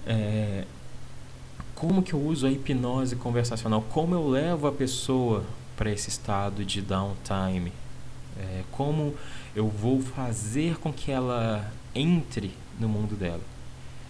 é, 0.05 0.65
como 1.73 2.03
que 2.03 2.13
eu 2.13 2.21
uso 2.21 2.45
a 2.45 2.51
hipnose 2.51 3.15
conversacional? 3.15 3.81
Como 3.81 4.13
eu 4.13 4.29
levo 4.29 4.67
a 4.67 4.71
pessoa 4.71 5.43
para 5.75 5.89
esse 5.89 6.09
estado 6.09 6.63
de 6.63 6.81
downtime? 6.81 7.73
É, 8.37 8.63
como 8.71 9.15
eu 9.55 9.67
vou 9.67 9.99
fazer 9.99 10.77
com 10.77 10.93
que 10.93 11.11
ela 11.11 11.71
entre 11.95 12.53
no 12.79 12.87
mundo 12.87 13.15
dela? 13.15 13.41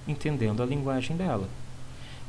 Entendendo 0.05 0.61
a 0.61 0.65
linguagem 0.65 1.15
dela. 1.15 1.47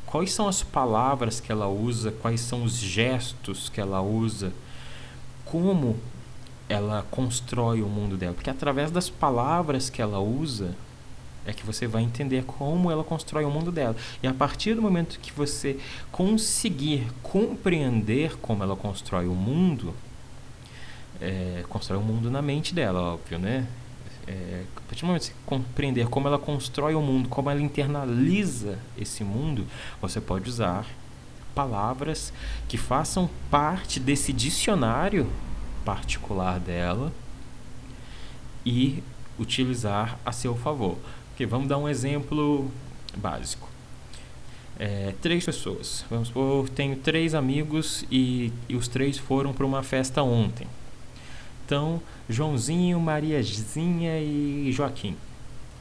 Quais 0.07 0.33
são 0.33 0.47
as 0.47 0.63
palavras 0.63 1.41
que 1.41 1.51
ela 1.51 1.69
usa? 1.69 2.13
Quais 2.13 2.41
são 2.41 2.63
os 2.63 2.77
gestos 2.77 3.69
que 3.69 3.81
ela 3.81 4.01
usa? 4.01 4.53
Como 5.45 5.97
ela 6.71 7.05
constrói 7.11 7.83
o 7.83 7.89
mundo 7.89 8.17
dela. 8.17 8.33
Porque 8.33 8.49
através 8.49 8.93
das 8.93 9.11
palavras 9.11 9.91
que 9.91 10.01
ela 10.01 10.21
usa 10.21 10.75
é 11.45 11.53
que 11.53 11.67
você 11.67 11.87
vai 11.87 12.03
entender 12.03 12.45
como 12.45 12.91
ela 12.91 13.03
constrói 13.03 13.45
o 13.45 13.51
mundo 13.51 13.73
dela. 13.73 13.97
E 14.23 14.29
a 14.29 14.33
partir 14.33 14.75
do 14.75 14.81
momento 14.81 15.19
que 15.19 15.33
você 15.33 15.79
conseguir 16.13 17.09
compreender 17.23 18.37
como 18.39 18.63
ela 18.63 18.77
constrói 18.77 19.27
o 19.27 19.35
mundo, 19.35 19.93
é, 21.21 21.65
constrói 21.69 21.99
o 21.99 22.03
mundo 22.03 22.31
na 22.31 22.41
mente 22.41 22.73
dela, 22.73 23.15
óbvio, 23.15 23.39
né? 23.39 23.67
É, 24.29 24.63
a 24.77 24.81
partir 24.83 25.01
do 25.01 25.09
momento 25.09 25.23
que 25.23 25.29
você 25.29 25.35
compreender 25.45 26.09
como 26.09 26.29
ela 26.29 26.39
constrói 26.39 26.95
o 26.95 27.03
mundo, 27.03 27.29
como 27.29 27.51
ela 27.51 27.61
internaliza 27.61 28.79
esse 28.97 29.25
mundo, 29.25 29.67
você 30.01 30.21
pode 30.21 30.49
usar 30.49 30.87
palavras 31.53 32.33
que 32.69 32.79
façam 32.79 33.29
parte 33.51 33.99
desse 33.99 34.33
dicionário 34.33 35.27
particular 35.91 36.61
dela 36.61 37.13
e 38.65 39.03
utilizar 39.37 40.17
a 40.25 40.31
seu 40.31 40.55
favor. 40.55 40.97
Okay, 41.35 41.45
vamos 41.45 41.69
dar 41.69 41.79
um 41.79 41.89
exemplo 41.89 42.71
básico. 43.17 43.69
É, 44.79 45.13
três 45.21 45.45
pessoas. 45.45 46.05
Vamos 46.09 46.29
supor, 46.29 46.69
tenho 46.69 46.95
três 46.95 47.35
amigos 47.35 48.05
e, 48.09 48.53
e 48.69 48.77
os 48.77 48.87
três 48.87 49.19
foram 49.19 49.53
para 49.53 49.67
uma 49.67 49.83
festa 49.83 50.23
ontem. 50.23 50.69
Então, 51.67 52.01
Joãozinho, 52.29 53.01
Mariazinha 53.01 54.21
e 54.21 54.71
Joaquim. 54.71 55.17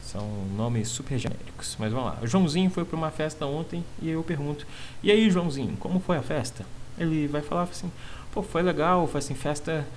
São 0.01 0.27
nomes 0.57 0.87
super 0.87 1.19
genéricos. 1.19 1.77
Mas 1.77 1.93
vamos 1.93 2.07
lá. 2.07 2.25
Joãozinho 2.25 2.71
foi 2.71 2.83
para 2.83 2.97
uma 2.97 3.11
festa 3.11 3.45
ontem 3.45 3.85
e 4.01 4.09
eu 4.09 4.23
pergunto: 4.23 4.65
E 5.03 5.11
aí, 5.11 5.29
Joãozinho, 5.29 5.77
como 5.77 5.99
foi 5.99 6.17
a 6.17 6.23
festa? 6.23 6.65
Ele 6.97 7.27
vai 7.27 7.41
falar 7.41 7.63
assim: 7.63 7.91
Pô, 8.31 8.43
foi 8.43 8.61
legal, 8.61 9.07
foi 9.07 9.19
assim, 9.19 9.33
festa 9.33 9.87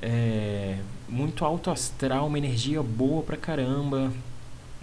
é, 0.00 0.78
muito 1.08 1.44
alto 1.44 1.70
astral, 1.70 2.26
uma 2.26 2.38
energia 2.38 2.82
boa 2.82 3.22
pra 3.22 3.36
caramba. 3.36 4.12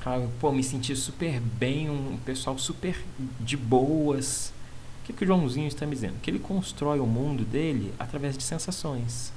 Ah, 0.05 0.25
pô, 0.39 0.51
me 0.51 0.63
senti 0.63 0.95
super 0.95 1.39
bem, 1.39 1.89
um 1.89 2.17
pessoal 2.23 2.57
super 2.57 2.95
de 3.39 3.57
boas. 3.57 4.53
O 5.01 5.05
que, 5.05 5.13
que 5.13 5.23
o 5.23 5.27
Joãozinho 5.27 5.67
está 5.67 5.85
me 5.85 5.95
dizendo? 5.95 6.19
Que 6.21 6.29
ele 6.29 6.39
constrói 6.39 6.99
o 6.99 7.05
mundo 7.05 7.43
dele 7.43 7.93
através 7.99 8.37
de 8.37 8.43
sensações. 8.43 9.33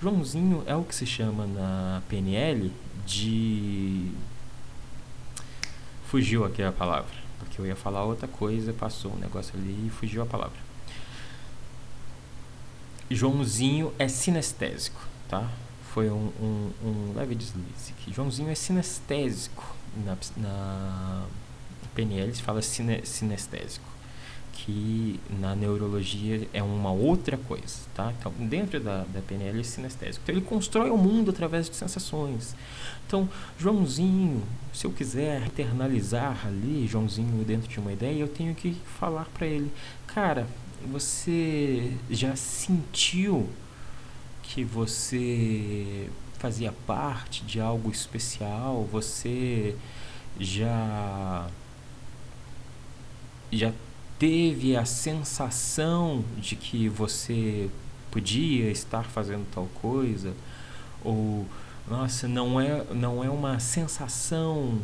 Joãozinho 0.00 0.62
é 0.66 0.74
o 0.76 0.84
que 0.84 0.94
se 0.94 1.06
chama 1.06 1.46
na 1.46 2.02
PNL 2.08 2.70
de. 3.06 4.10
Fugiu 6.06 6.44
aqui 6.44 6.62
a 6.62 6.72
palavra. 6.72 7.14
Porque 7.38 7.60
eu 7.60 7.66
ia 7.66 7.76
falar 7.76 8.04
outra 8.04 8.28
coisa, 8.28 8.72
passou 8.72 9.12
um 9.12 9.16
negócio 9.16 9.54
ali 9.58 9.86
e 9.86 9.90
fugiu 9.90 10.22
a 10.22 10.26
palavra. 10.26 10.58
Joãozinho 13.10 13.92
é 13.98 14.08
sinestésico, 14.08 15.00
tá? 15.28 15.50
Foi 15.92 16.10
um, 16.10 16.32
um, 16.40 16.70
um 16.84 17.12
leve 17.14 17.34
deslize 17.34 17.92
aqui. 17.92 18.12
Joãozinho 18.12 18.50
é 18.50 18.54
sinestésico. 18.54 19.74
Na, 20.04 20.16
na 20.36 21.26
PNL 21.94 22.34
se 22.34 22.42
fala 22.42 22.60
cine, 22.60 23.00
sinestésico, 23.04 23.86
que 24.52 25.20
na 25.38 25.54
neurologia 25.54 26.48
é 26.52 26.62
uma 26.62 26.90
outra 26.90 27.36
coisa, 27.36 27.76
tá? 27.94 28.12
Então, 28.18 28.32
dentro 28.48 28.80
da, 28.80 29.04
da 29.04 29.20
PNL 29.20 29.60
é 29.60 29.62
sinestésico. 29.62 30.24
Então, 30.24 30.34
ele 30.34 30.44
constrói 30.44 30.90
o 30.90 30.96
mundo 30.96 31.30
através 31.30 31.70
de 31.70 31.76
sensações. 31.76 32.56
Então, 33.06 33.28
Joãozinho, 33.58 34.42
se 34.72 34.86
eu 34.86 34.90
quiser 34.90 35.46
internalizar 35.46 36.44
ali 36.46 36.88
Joãozinho 36.88 37.44
dentro 37.44 37.68
de 37.68 37.78
uma 37.78 37.92
ideia, 37.92 38.18
eu 38.18 38.28
tenho 38.28 38.54
que 38.54 38.76
falar 38.98 39.26
para 39.26 39.46
ele, 39.46 39.70
cara, 40.06 40.48
você 40.84 41.92
já 42.10 42.36
sentiu 42.36 43.48
que 44.42 44.64
você 44.64 46.08
fazia 46.38 46.72
parte 46.86 47.44
de 47.44 47.60
algo 47.60 47.90
especial, 47.90 48.86
você 48.90 49.76
já 50.38 51.48
já 53.50 53.72
teve 54.18 54.76
a 54.76 54.84
sensação 54.84 56.24
de 56.38 56.56
que 56.56 56.88
você 56.88 57.70
podia 58.10 58.70
estar 58.70 59.04
fazendo 59.04 59.46
tal 59.52 59.66
coisa? 59.80 60.34
Ou 61.02 61.46
nossa 61.88 62.26
não 62.28 62.60
é 62.60 62.84
não 62.92 63.22
é 63.22 63.30
uma 63.30 63.58
sensação 63.60 64.80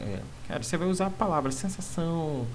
é, 0.00 0.02
é 0.02 0.22
cara 0.48 0.62
você 0.62 0.76
vai 0.76 0.88
usar 0.88 1.06
a 1.06 1.10
palavra 1.10 1.52
sensação 1.52 2.46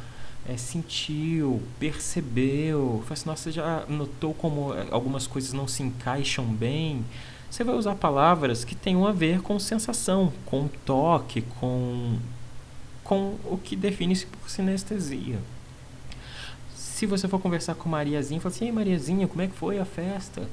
é, 0.48 0.58
sentiu 0.58 1.62
percebeu 1.80 3.04
assim, 3.10 3.24
nossa 3.26 3.44
você 3.44 3.52
já 3.52 3.86
notou 3.88 4.34
como 4.34 4.74
é, 4.74 4.88
algumas 4.92 5.28
coisas 5.28 5.54
não 5.54 5.68
se 5.68 5.84
encaixam 5.84 6.46
bem 6.46 7.04
você 7.50 7.64
vai 7.64 7.76
usar 7.76 7.96
palavras 7.96 8.64
que 8.66 8.76
tenham 8.76 9.06
a 9.06 9.12
ver 9.12 9.42
com 9.42 9.60
sensação 9.60 10.34
com 10.46 10.68
toque 10.86 11.42
com 11.60 12.18
com 13.04 13.36
o 13.46 13.58
que 13.58 13.76
define-se 13.76 14.26
por 14.26 14.50
sinestesia 14.50 15.40
se 16.76 17.06
você 17.06 17.28
for 17.28 17.40
conversar 17.40 17.76
com 17.76 17.90
Mariazinha, 17.90 18.40
fala 18.40 18.54
assim, 18.56 18.66
Ei, 18.66 18.72
Mariazinha, 18.72 19.28
como 19.28 19.42
é 19.42 19.48
que 19.48 19.56
foi 19.56 19.78
a 19.78 19.84
festa? 19.84 20.48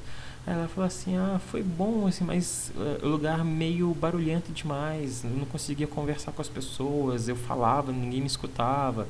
ela 0.45 0.67
fala 0.67 0.87
assim, 0.87 1.17
ah, 1.17 1.39
foi 1.51 1.61
bom, 1.61 2.07
assim, 2.07 2.23
mas 2.23 2.71
uh, 2.75 3.07
lugar 3.07 3.45
meio 3.45 3.93
barulhento 3.93 4.51
demais, 4.51 5.23
eu 5.23 5.29
não 5.29 5.45
conseguia 5.45 5.85
conversar 5.85 6.31
com 6.31 6.41
as 6.41 6.49
pessoas, 6.49 7.27
eu 7.27 7.35
falava, 7.35 7.91
ninguém 7.91 8.21
me 8.21 8.27
escutava. 8.27 9.07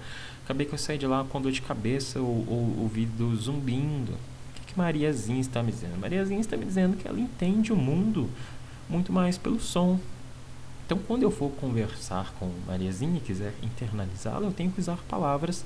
Acabei 0.52 0.68
que 0.68 0.74
eu 0.74 0.78
saí 0.78 0.98
de 0.98 1.08
lá 1.08 1.24
com 1.24 1.42
dor 1.42 1.54
de 1.54 1.62
cabeça, 1.62 2.20
o, 2.20 2.24
o, 2.24 2.76
o 2.78 2.82
ouvido 2.82 3.34
zumbindo. 3.38 4.10
O 4.10 4.54
que, 4.56 4.74
que 4.74 4.78
Mariazinha 4.78 5.40
está 5.40 5.64
me 5.64 5.72
dizendo? 5.72 5.98
Mariazinha 5.98 6.42
está 6.42 6.58
me 6.58 6.66
dizendo 6.66 6.98
que 6.98 7.08
ela 7.08 7.18
entende 7.18 7.72
o 7.72 7.76
mundo 7.78 8.30
muito 8.90 9.14
mais 9.14 9.38
pelo 9.38 9.62
som. 9.62 9.98
Então, 10.86 10.98
quando 11.08 11.24
eu 11.24 11.32
for 11.32 11.52
conversar 11.52 12.34
com 12.38 12.52
Mariazinha 12.68 13.16
e 13.16 13.22
quiser 13.22 13.54
internalizá-la, 13.64 14.46
eu 14.46 14.52
tenho 14.52 14.70
que 14.70 14.82
usar 14.82 14.98
palavras 15.08 15.64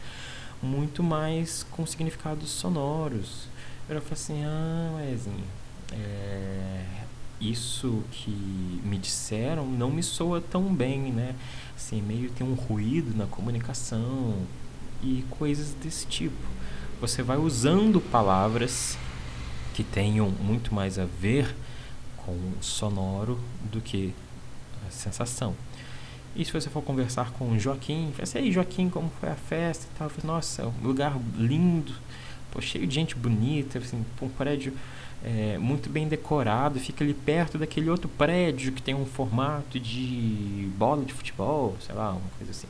muito 0.61 1.01
mais 1.01 1.65
com 1.71 1.83
significados 1.83 2.51
sonoros. 2.51 3.47
Eu 3.89 3.99
falei 4.01 4.13
assim, 4.13 4.43
ah, 4.43 5.11
Ezinho, 5.11 5.43
é, 5.93 6.85
isso 7.41 8.03
que 8.11 8.29
me 8.83 8.99
disseram 8.99 9.65
não 9.65 9.89
me 9.89 10.03
soa 10.03 10.39
tão 10.39 10.71
bem, 10.71 11.11
né? 11.11 11.33
Assim, 11.75 12.03
meio 12.03 12.29
tem 12.29 12.45
um 12.45 12.53
ruído 12.53 13.17
na 13.17 13.25
comunicação 13.25 14.45
e 15.05 15.24
coisas 15.29 15.74
desse 15.74 16.07
tipo. 16.07 16.35
Você 17.00 17.21
vai 17.21 17.38
usando 17.38 18.01
palavras 18.01 18.97
que 19.74 19.83
tenham 19.83 20.29
muito 20.29 20.74
mais 20.74 20.97
a 20.97 21.05
ver 21.05 21.55
com 22.17 22.35
sonoro 22.59 23.39
do 23.71 23.79
que 23.79 24.13
a 24.88 24.91
sensação. 24.91 25.53
E 26.35 26.43
se 26.43 26.51
você 26.51 26.69
for 26.69 26.81
conversar 26.81 27.31
com 27.31 27.51
o 27.51 27.59
Joaquim, 27.59 28.09
fala 28.12 28.24
assim, 28.24 28.39
aí 28.39 28.51
Joaquim, 28.51 28.89
como 28.89 29.12
foi 29.19 29.29
a 29.29 29.35
festa 29.35 29.85
e 29.85 29.97
tal? 29.97 30.09
Falei, 30.09 30.27
Nossa, 30.27 30.65
um 30.65 30.88
lugar 30.88 31.17
lindo, 31.38 31.93
pô, 32.51 32.59
cheio 32.59 32.88
de 32.88 32.95
gente 32.95 33.15
bonita, 33.15 33.79
assim, 33.79 34.03
um 34.21 34.29
prédio 34.29 34.74
é, 35.24 35.57
muito 35.57 35.89
bem 35.89 36.07
decorado, 36.07 36.79
fica 36.79 37.03
ali 37.03 37.13
perto 37.13 37.57
daquele 37.57 37.89
outro 37.89 38.09
prédio 38.09 38.71
que 38.71 38.81
tem 38.81 38.93
um 38.93 39.05
formato 39.05 39.79
de 39.79 40.69
bola 40.77 41.05
de 41.05 41.13
futebol, 41.13 41.75
sei 41.79 41.95
lá, 41.95 42.12
uma 42.12 42.29
coisa 42.38 42.51
assim. 42.51 42.67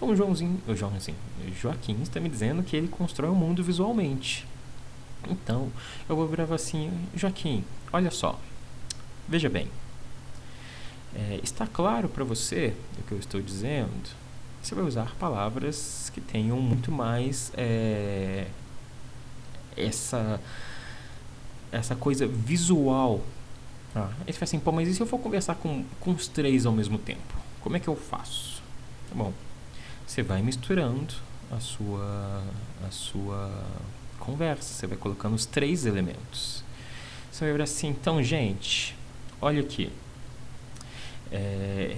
Então 0.00 0.08
o 0.08 0.16
Joãozinho, 0.16 0.58
o 0.66 0.74
Joãozinho, 0.74 1.18
Joaquim 1.60 2.00
está 2.00 2.18
me 2.18 2.30
dizendo 2.30 2.62
que 2.62 2.74
ele 2.74 2.88
constrói 2.88 3.28
o 3.28 3.34
mundo 3.34 3.62
visualmente. 3.62 4.46
Então, 5.28 5.70
eu 6.08 6.16
vou 6.16 6.26
virar 6.26 6.44
assim, 6.54 6.90
Joaquim, 7.14 7.62
olha 7.92 8.10
só, 8.10 8.40
veja 9.28 9.50
bem, 9.50 9.68
é, 11.14 11.38
está 11.42 11.66
claro 11.66 12.08
para 12.08 12.24
você 12.24 12.74
o 12.98 13.02
que 13.02 13.12
eu 13.12 13.18
estou 13.18 13.42
dizendo? 13.42 14.08
Você 14.62 14.74
vai 14.74 14.84
usar 14.84 15.14
palavras 15.16 16.10
que 16.14 16.20
tenham 16.22 16.58
muito 16.58 16.90
mais 16.90 17.52
é, 17.54 18.46
essa 19.76 20.40
essa 21.70 21.94
coisa 21.94 22.26
visual. 22.26 23.20
Ah, 23.94 24.08
aí 24.20 24.32
você 24.32 24.38
fala 24.38 24.44
assim, 24.44 24.58
pô, 24.58 24.72
mas 24.72 24.88
e 24.88 24.94
se 24.94 25.00
eu 25.02 25.06
for 25.06 25.18
conversar 25.18 25.56
com, 25.56 25.84
com 26.00 26.12
os 26.12 26.26
três 26.26 26.64
ao 26.64 26.72
mesmo 26.72 26.96
tempo? 26.96 27.34
Como 27.60 27.76
é 27.76 27.80
que 27.80 27.88
eu 27.88 27.94
faço? 27.94 28.62
Tá 29.10 29.14
bom, 29.14 29.32
você 30.10 30.24
vai 30.24 30.42
misturando 30.42 31.14
a 31.52 31.60
sua, 31.60 32.42
a 32.84 32.90
sua 32.90 33.48
conversa, 34.18 34.74
você 34.74 34.84
vai 34.84 34.98
colocando 34.98 35.36
os 35.36 35.46
três 35.46 35.86
elementos. 35.86 36.64
Você 37.30 37.44
vai 37.44 37.54
ver 37.54 37.62
assim, 37.62 37.90
então, 37.90 38.20
gente, 38.20 38.96
olha 39.40 39.60
aqui. 39.60 39.88
É, 41.30 41.96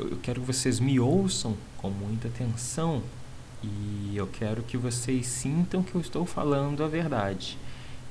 eu 0.00 0.18
quero 0.20 0.40
que 0.40 0.46
vocês 0.48 0.80
me 0.80 0.98
ouçam 0.98 1.56
com 1.76 1.90
muita 1.90 2.26
atenção 2.26 3.00
e 3.62 4.16
eu 4.16 4.26
quero 4.26 4.64
que 4.64 4.76
vocês 4.76 5.24
sintam 5.24 5.80
que 5.80 5.94
eu 5.94 6.00
estou 6.00 6.26
falando 6.26 6.82
a 6.82 6.88
verdade. 6.88 7.56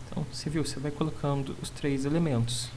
Então, 0.06 0.26
você 0.32 0.50
viu, 0.50 0.64
você 0.66 0.80
vai 0.80 0.90
colocando 0.90 1.54
os 1.62 1.70
três 1.70 2.06
elementos 2.06 2.70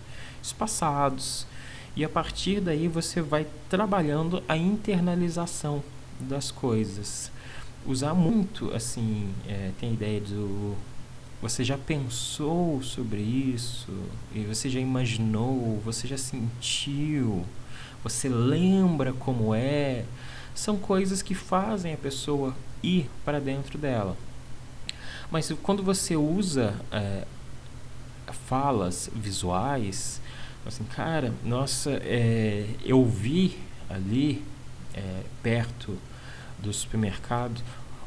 espaçados 0.43 1.47
e 1.95 2.05
a 2.05 2.09
partir 2.09 2.61
daí 2.61 2.89
você 2.89 3.23
vai 3.23 3.47
trabalhando 3.71 4.43
a 4.49 4.57
internalização 4.57 5.81
das 6.21 6.51
coisas. 6.51 7.31
Usar 7.87 8.15
muito, 8.15 8.75
assim, 8.75 9.29
é, 9.47 9.71
tem 9.79 9.91
a 9.91 9.93
ideia 9.93 10.21
do 10.21 10.77
você 11.43 11.63
já 11.63 11.77
pensou 11.77 12.83
sobre 12.83 13.21
isso 13.21 13.93
e 14.35 14.41
você 14.41 14.71
já 14.71 14.81
imaginou, 14.81 15.81
você 15.85 16.09
já 16.09 16.17
sentiu 16.17 17.45
você 18.07 18.29
lembra 18.29 19.13
como 19.13 19.53
é, 19.53 20.05
são 20.55 20.77
coisas 20.77 21.23
que 21.23 21.35
fazem 21.35 21.93
a 21.93 21.97
pessoa 21.97 22.55
ir 22.81 23.11
para 23.25 23.41
dentro 23.41 23.77
dela. 23.77 24.17
Mas 25.29 25.51
quando 25.61 25.83
você 25.83 26.15
usa 26.15 26.75
é, 26.93 27.27
falas 28.47 29.11
visuais, 29.13 30.21
assim, 30.65 30.85
cara, 30.85 31.35
nossa, 31.45 32.01
é, 32.05 32.69
eu 32.85 33.05
vi 33.05 33.59
ali 33.91 34.45
é, 34.95 35.23
perto 35.43 35.99
do 36.59 36.73
supermercado 36.73 37.63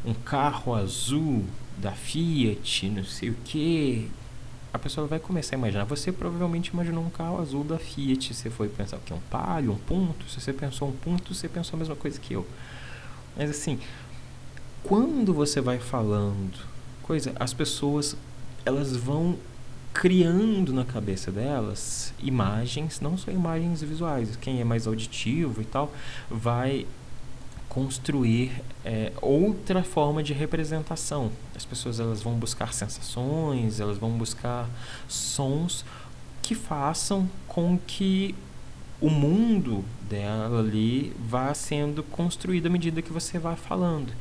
um 0.06 0.14
carro 0.14 0.74
azul 0.74 1.46
da 1.78 1.92
Fiat, 1.92 2.90
não 2.90 3.04
sei 3.04 3.30
o 3.30 3.36
que, 3.46 4.10
a 4.72 4.78
pessoa 4.78 5.08
vai 5.08 5.20
começar 5.20 5.56
a 5.56 5.58
imaginar. 5.58 5.84
Você 5.86 6.12
provavelmente 6.12 6.68
imaginou 6.70 7.04
um 7.04 7.10
carro 7.10 7.42
azul 7.42 7.64
da 7.64 7.78
Fiat. 7.78 8.34
Você 8.34 8.50
foi 8.50 8.70
pensar 8.70 8.98
o 8.98 9.00
que? 9.00 9.14
Um 9.14 9.20
palio, 9.30 9.72
um 9.72 9.78
ponto? 9.78 10.30
Se 10.30 10.40
você 10.40 10.54
pensou 10.54 10.90
um 10.90 10.92
ponto, 10.92 11.34
você 11.34 11.50
pensou 11.50 11.76
a 11.76 11.80
mesma 11.80 11.96
coisa 11.96 12.20
que 12.20 12.34
eu. 12.34 12.46
Mas 13.36 13.50
assim, 13.50 13.80
quando 14.84 15.34
você 15.34 15.60
vai 15.60 15.80
falando 15.80 16.60
coisa, 17.02 17.34
as 17.40 17.54
pessoas 17.54 18.16
elas 18.66 18.96
vão 18.96 19.38
criando 19.92 20.72
na 20.72 20.86
cabeça 20.86 21.32
delas 21.32 22.14
imagens, 22.20 23.02
não 23.02 23.18
só 23.18 23.32
imagens 23.32 23.82
visuais. 23.82 24.36
Quem 24.36 24.62
é 24.62 24.64
mais 24.64 24.86
auditivo 24.86 25.62
e 25.62 25.66
tal, 25.66 25.92
vai 26.30 26.86
construir 27.69 28.51
é, 28.84 29.13
outra 29.21 29.84
forma 29.84 30.23
de 30.23 30.34
representação. 30.34 31.32
As 31.55 31.63
pessoas 31.63 31.99
elas 31.99 32.21
vão 32.21 32.34
buscar 32.34 32.73
sensações, 32.73 33.79
elas 33.79 33.97
vão 33.97 34.12
buscar 34.12 34.67
sons 35.08 35.86
que 36.41 36.55
façam 36.55 37.29
com 37.47 37.77
que 37.77 38.34
o 38.99 39.10
mundo 39.10 39.86
dela 40.10 40.60
ali 40.60 41.13
vá 41.19 41.53
sendo 41.53 42.03
construído 42.03 42.65
à 42.65 42.69
medida 42.69 43.01
que 43.01 43.13
você 43.13 43.38
vai 43.38 43.55
falando, 43.55 44.12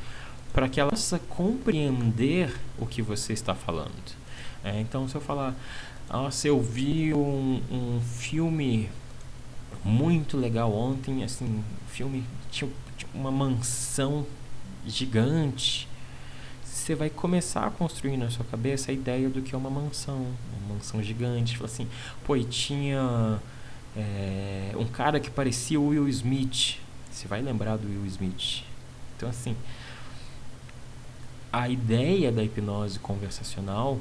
para 0.53 0.69
que 0.69 0.79
ela 0.79 0.91
possa 0.91 1.19
compreender 1.19 2.55
o 2.77 2.85
que 2.85 3.01
você 3.01 3.33
está 3.33 3.55
falando. 3.55 4.17
É, 4.63 4.79
então, 4.79 5.07
se 5.07 5.15
eu 5.15 5.21
falar, 5.21 5.55
nossa, 6.09 6.47
eu 6.47 6.61
vi 6.61 7.13
um, 7.13 7.61
um 7.71 7.99
filme 8.01 8.89
muito 9.83 10.37
legal 10.37 10.73
ontem, 10.73 11.23
assim, 11.23 11.63
filme 11.87 12.23
tinha 12.51 12.69
uma 13.13 13.31
mansão 13.31 14.25
gigante, 14.85 15.87
você 16.63 16.95
vai 16.95 17.09
começar 17.09 17.67
a 17.67 17.69
construir 17.69 18.17
na 18.17 18.29
sua 18.29 18.45
cabeça 18.45 18.91
a 18.91 18.93
ideia 18.93 19.29
do 19.29 19.41
que 19.41 19.53
é 19.53 19.57
uma 19.57 19.69
mansão, 19.69 20.25
uma 20.63 20.73
mansão 20.73 21.03
gigante. 21.03 21.55
Fala 21.55 21.69
assim, 21.69 21.87
pô, 22.25 22.35
e 22.35 22.43
tinha 22.43 23.39
é, 23.95 24.71
um 24.75 24.85
cara 24.85 25.19
que 25.19 25.29
parecia 25.29 25.79
o 25.79 25.89
Will 25.89 26.07
Smith. 26.09 26.77
Você 27.11 27.27
vai 27.27 27.41
lembrar 27.41 27.77
do 27.77 27.87
Will 27.87 28.05
Smith. 28.07 28.63
Então, 29.15 29.29
assim, 29.29 29.55
a 31.51 31.67
ideia 31.67 32.31
da 32.31 32.43
hipnose 32.43 32.99
conversacional, 32.99 33.99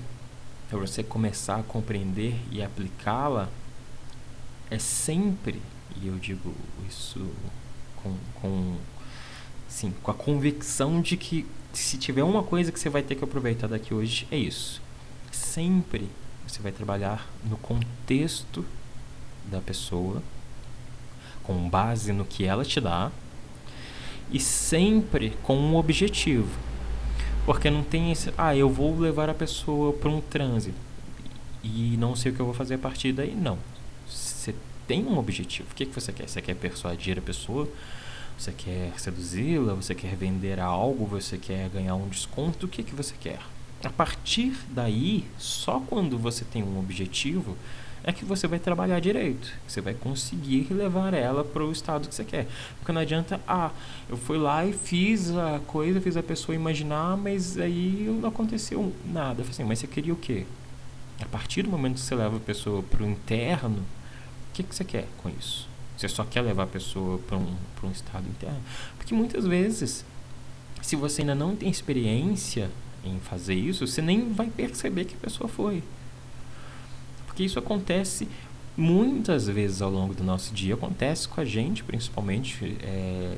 é 0.70 0.76
você 0.76 1.02
começar 1.02 1.56
a 1.56 1.62
compreender 1.62 2.34
e 2.50 2.62
aplicá-la, 2.62 3.48
é 4.70 4.78
sempre, 4.78 5.60
e 5.96 6.06
eu 6.08 6.16
digo 6.16 6.54
isso 6.86 7.26
com, 7.96 8.14
com, 8.34 8.76
sim, 9.68 9.92
com 10.02 10.10
a 10.10 10.14
convicção 10.14 11.00
de 11.00 11.16
que 11.16 11.46
se 11.72 11.98
tiver 11.98 12.24
uma 12.24 12.42
coisa 12.42 12.72
que 12.72 12.80
você 12.80 12.88
vai 12.88 13.02
ter 13.02 13.14
que 13.14 13.22
aproveitar 13.22 13.68
daqui 13.68 13.94
hoje, 13.94 14.26
é 14.30 14.36
isso. 14.36 14.82
Sempre 15.30 16.08
você 16.46 16.60
vai 16.62 16.72
trabalhar 16.72 17.28
no 17.44 17.56
contexto 17.58 18.64
da 19.44 19.60
pessoa, 19.60 20.22
com 21.42 21.68
base 21.68 22.12
no 22.12 22.24
que 22.24 22.44
ela 22.44 22.64
te 22.64 22.80
dá 22.80 23.10
e 24.30 24.40
sempre 24.40 25.36
com 25.42 25.56
um 25.56 25.76
objetivo. 25.76 26.48
Porque 27.46 27.70
não 27.70 27.82
tem 27.82 28.12
esse, 28.12 28.32
ah, 28.36 28.54
eu 28.54 28.68
vou 28.68 28.98
levar 28.98 29.30
a 29.30 29.34
pessoa 29.34 29.92
para 29.92 30.10
um 30.10 30.20
transe 30.20 30.74
e 31.62 31.96
não 31.98 32.14
sei 32.14 32.32
o 32.32 32.34
que 32.34 32.40
eu 32.40 32.46
vou 32.46 32.54
fazer 32.54 32.74
a 32.74 32.78
partir 32.78 33.12
daí. 33.12 33.34
Não. 33.34 33.58
Você 34.06 34.54
tem 34.86 35.04
um 35.04 35.18
objetivo. 35.18 35.68
O 35.70 35.74
que, 35.74 35.86
que 35.86 35.94
você 35.94 36.12
quer? 36.12 36.28
Você 36.28 36.42
quer 36.42 36.54
persuadir 36.54 37.18
a 37.18 37.22
pessoa? 37.22 37.68
Você 38.38 38.52
quer 38.52 38.92
seduzi-la? 38.96 39.74
Você 39.74 39.96
quer 39.96 40.14
vender 40.14 40.60
algo? 40.60 41.04
Você 41.06 41.36
quer 41.36 41.68
ganhar 41.70 41.96
um 41.96 42.08
desconto? 42.08 42.66
O 42.66 42.68
que, 42.68 42.84
que 42.84 42.94
você 42.94 43.14
quer? 43.20 43.40
A 43.82 43.90
partir 43.90 44.56
daí, 44.70 45.24
só 45.36 45.80
quando 45.80 46.16
você 46.16 46.44
tem 46.44 46.62
um 46.62 46.78
objetivo, 46.78 47.56
é 48.04 48.12
que 48.12 48.24
você 48.24 48.46
vai 48.46 48.60
trabalhar 48.60 49.00
direito. 49.00 49.52
Você 49.66 49.80
vai 49.80 49.92
conseguir 49.92 50.72
levar 50.72 51.14
ela 51.14 51.42
para 51.42 51.64
o 51.64 51.72
estado 51.72 52.08
que 52.08 52.14
você 52.14 52.24
quer. 52.24 52.46
Porque 52.78 52.92
não 52.92 53.00
adianta, 53.00 53.40
ah, 53.46 53.72
eu 54.08 54.16
fui 54.16 54.38
lá 54.38 54.64
e 54.64 54.72
fiz 54.72 55.36
a 55.36 55.60
coisa, 55.66 56.00
fiz 56.00 56.16
a 56.16 56.22
pessoa 56.22 56.54
imaginar, 56.54 57.16
mas 57.16 57.58
aí 57.58 58.06
não 58.22 58.28
aconteceu 58.28 58.94
nada. 59.04 59.42
Assim, 59.42 59.64
mas 59.64 59.80
você 59.80 59.88
queria 59.88 60.12
o 60.12 60.16
quê? 60.16 60.46
A 61.20 61.26
partir 61.26 61.62
do 61.62 61.70
momento 61.70 61.94
que 61.94 62.00
você 62.00 62.14
leva 62.14 62.36
a 62.36 62.40
pessoa 62.40 62.84
para 62.84 63.02
o 63.02 63.10
interno, 63.10 63.78
o 63.80 64.52
que, 64.54 64.62
que 64.62 64.72
você 64.72 64.84
quer 64.84 65.08
com 65.20 65.28
isso? 65.28 65.68
Você 65.98 66.08
só 66.08 66.22
quer 66.22 66.42
levar 66.42 66.62
a 66.62 66.66
pessoa 66.68 67.18
para 67.18 67.36
um, 67.36 67.56
um 67.82 67.90
estado 67.90 68.24
interno? 68.28 68.60
Porque 68.96 69.12
muitas 69.12 69.44
vezes, 69.44 70.04
se 70.80 70.94
você 70.94 71.22
ainda 71.22 71.34
não 71.34 71.56
tem 71.56 71.68
experiência 71.68 72.70
em 73.04 73.18
fazer 73.18 73.54
isso, 73.54 73.84
você 73.84 74.00
nem 74.00 74.32
vai 74.32 74.48
perceber 74.48 75.06
que 75.06 75.16
a 75.16 75.18
pessoa 75.18 75.48
foi. 75.48 75.82
Porque 77.26 77.42
isso 77.42 77.58
acontece 77.58 78.28
muitas 78.76 79.48
vezes 79.48 79.82
ao 79.82 79.90
longo 79.90 80.14
do 80.14 80.22
nosso 80.22 80.54
dia, 80.54 80.74
acontece 80.74 81.26
com 81.26 81.40
a 81.40 81.44
gente, 81.44 81.82
principalmente. 81.82 82.76
É, 82.80 83.36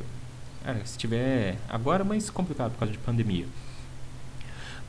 se 0.84 0.98
tiver. 0.98 1.56
Agora 1.66 2.02
é 2.02 2.06
mais 2.06 2.28
complicado 2.28 2.72
por 2.72 2.80
causa 2.80 2.92
de 2.92 2.98
pandemia. 2.98 3.46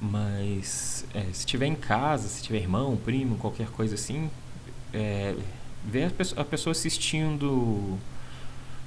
Mas 0.01 1.05
é, 1.13 1.23
se 1.31 1.45
tiver 1.45 1.67
em 1.67 1.75
casa, 1.75 2.27
se 2.27 2.43
tiver 2.43 2.57
irmão, 2.57 2.97
primo, 2.97 3.37
qualquer 3.37 3.67
coisa 3.69 3.95
assim, 3.95 4.29
é, 4.93 5.35
ver 5.85 6.13
a 6.35 6.43
pessoa, 6.43 6.71
assistindo 6.71 7.97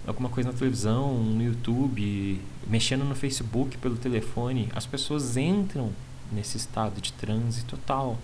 alguma 0.07 0.29
coisa 0.29 0.53
na 0.53 0.57
televisão, 0.57 1.15
no 1.15 1.43
YouTube, 1.43 2.41
mexendo 2.67 3.05
no 3.05 3.15
Facebook 3.15 3.79
pelo 3.79 3.97
telefone, 3.97 4.69
as 4.75 4.87
pessoas 4.87 5.37
entram 5.37 5.91
nesse 6.31 6.57
estado 6.57 7.01
de 7.01 7.13
transe 7.13 7.65
total. 7.65 8.19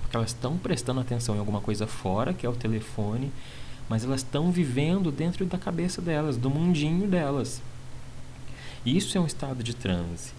Porque 0.00 0.16
elas 0.16 0.30
estão 0.30 0.56
prestando 0.56 1.00
atenção 1.00 1.36
em 1.36 1.38
alguma 1.38 1.60
coisa 1.60 1.86
fora, 1.86 2.32
que 2.32 2.46
é 2.46 2.48
o 2.48 2.54
telefone, 2.54 3.32
mas 3.88 4.04
elas 4.04 4.20
estão 4.20 4.50
vivendo 4.50 5.10
dentro 5.10 5.44
da 5.44 5.58
cabeça 5.58 6.00
delas, 6.00 6.36
do 6.36 6.50
mundinho 6.50 7.08
delas. 7.08 7.60
Isso 8.84 9.16
é 9.18 9.20
um 9.20 9.26
estado 9.26 9.62
de 9.62 9.74
transe. 9.74 10.32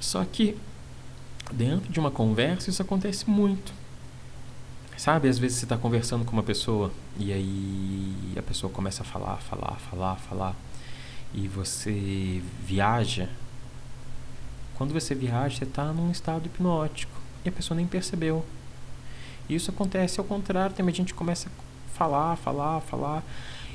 Só 0.00 0.24
que 0.24 0.56
dentro 1.52 1.92
de 1.92 2.00
uma 2.00 2.10
conversa 2.10 2.70
isso 2.70 2.82
acontece 2.82 3.28
muito. 3.28 3.72
Sabe, 4.96 5.28
às 5.28 5.38
vezes 5.38 5.58
você 5.58 5.64
está 5.64 5.76
conversando 5.76 6.24
com 6.24 6.32
uma 6.32 6.42
pessoa 6.42 6.90
e 7.18 7.32
aí 7.32 8.38
a 8.38 8.42
pessoa 8.42 8.72
começa 8.72 9.02
a 9.02 9.04
falar, 9.04 9.36
falar, 9.38 9.76
falar, 9.90 10.16
falar 10.16 10.56
e 11.34 11.48
você 11.48 12.40
viaja. 12.64 13.28
Quando 14.76 14.92
você 14.92 15.14
viaja, 15.14 15.58
você 15.58 15.64
está 15.64 15.92
num 15.92 16.10
estado 16.10 16.46
hipnótico 16.46 17.12
e 17.44 17.48
a 17.48 17.52
pessoa 17.52 17.76
nem 17.76 17.86
percebeu. 17.86 18.44
Isso 19.48 19.70
acontece 19.70 20.20
ao 20.20 20.24
contrário, 20.24 20.74
também 20.74 20.92
a 20.92 20.96
gente 20.96 21.12
começa 21.12 21.48
a 21.48 21.96
falar, 21.96 22.36
falar, 22.36 22.80
falar. 22.80 23.22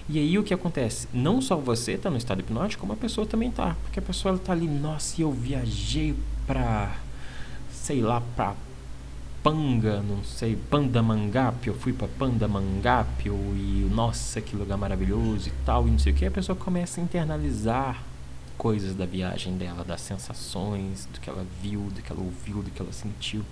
E 0.08 0.18
aí 0.18 0.40
o 0.40 0.44
que 0.44 0.54
acontece? 0.54 1.08
Não 1.14 1.42
só 1.42 1.56
você 1.56 1.92
está 1.92 2.10
no 2.10 2.18
estado 2.18 2.40
hipnótico, 2.40 2.82
como 2.82 2.94
a 2.94 2.96
pessoa 2.96 3.28
também 3.28 3.50
está. 3.50 3.76
Porque 3.84 4.00
a 4.00 4.02
pessoa 4.02 4.36
está 4.36 4.54
ali, 4.54 4.68
nossa, 4.68 5.22
eu 5.22 5.32
viajei 5.32 6.16
para, 6.48 6.96
sei 7.72 8.02
lá, 8.02 8.22
para 8.36 8.56
Panga, 9.50 10.00
não 10.04 10.24
sei, 10.24 10.56
Pandamangape, 10.56 11.70
eu 11.70 11.74
fui 11.74 11.92
para 11.92 12.08
Pandamangape, 12.08 13.30
e 13.30 13.90
nossa, 13.92 14.40
que 14.40 14.56
lugar 14.56 14.78
maravilhoso 14.78 15.50
e 15.50 15.52
tal, 15.66 15.88
e 15.88 15.92
não 15.92 15.98
sei 15.98 16.14
o 16.14 16.16
que. 16.16 16.24
A 16.24 16.30
pessoa 16.30 16.56
começa 16.56 17.02
a 17.02 17.04
internalizar 17.04 18.04
coisas 18.60 18.94
da 18.94 19.08
viagem 19.08 19.58
dela, 19.58 19.84
das 19.84 20.02
sensações, 20.02 21.08
do 21.12 21.20
que 21.20 21.28
ela 21.28 21.44
viu, 21.64 21.82
do 21.90 22.00
que 22.00 22.12
ela 22.12 22.22
ouviu, 22.22 22.62
do 22.62 22.70
que 22.70 22.80
ela 22.80 22.94
sentiu. 22.94 23.44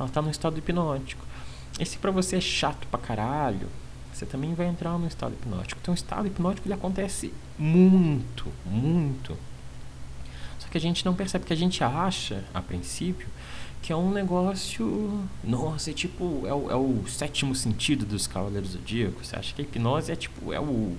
Ela 0.00 0.08
está 0.08 0.22
no 0.22 0.30
estado 0.30 0.56
hipnótico. 0.56 1.22
E 1.78 1.84
se 1.84 1.98
para 1.98 2.10
você 2.10 2.36
é 2.36 2.40
chato 2.40 2.86
pra 2.86 2.98
caralho, 2.98 3.68
você 4.10 4.24
também 4.24 4.54
vai 4.54 4.66
entrar 4.66 4.96
no 4.96 5.06
estado 5.06 5.34
hipnótico. 5.34 5.78
Então, 5.82 5.92
o 5.92 5.94
estado 5.94 6.26
hipnótico 6.26 6.66
ele 6.66 6.74
acontece 6.74 7.34
muito, 7.58 8.46
muito. 8.64 9.36
Só 10.58 10.68
que 10.68 10.78
a 10.78 10.80
gente 10.80 11.04
não 11.04 11.12
percebe, 11.12 11.44
que 11.44 11.52
a 11.52 11.56
gente 11.56 11.84
acha, 11.84 12.42
a 12.54 12.62
princípio, 12.62 13.28
que 13.82 13.92
é 13.92 13.96
um 13.96 14.10
negócio. 14.10 15.22
Nossa, 15.42 15.90
é 15.90 15.92
tipo. 15.94 16.42
É 16.46 16.52
o, 16.52 16.70
é 16.70 16.76
o 16.76 17.06
sétimo 17.08 17.54
sentido 17.54 18.04
dos 18.04 18.26
Cavaleiros 18.26 18.70
Zodíacos. 18.70 19.28
Você 19.28 19.36
acha 19.36 19.54
que 19.54 19.62
a 19.62 19.64
hipnose 19.64 20.12
é 20.12 20.16
tipo. 20.16 20.52
É 20.52 20.60
o. 20.60 20.96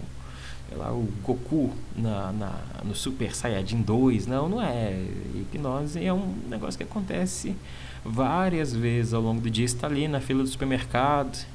É 0.71 0.75
lá, 0.75 0.91
o 0.91 1.07
Goku 1.23 1.71
na, 1.95 2.31
na, 2.31 2.59
no 2.83 2.93
Super 2.93 3.35
Saiyajin 3.35 3.81
2. 3.81 4.27
Não, 4.27 4.47
não 4.47 4.61
é. 4.61 5.03
Hipnose 5.35 6.03
é 6.03 6.13
um 6.13 6.35
negócio 6.47 6.77
que 6.77 6.83
acontece 6.83 7.55
várias 8.03 8.73
vezes 8.73 9.13
ao 9.13 9.21
longo 9.21 9.41
do 9.41 9.49
dia. 9.49 9.67
Você 9.67 9.75
está 9.75 9.87
ali 9.87 10.07
na 10.07 10.21
fila 10.21 10.43
do 10.43 10.49
supermercado. 10.49 11.45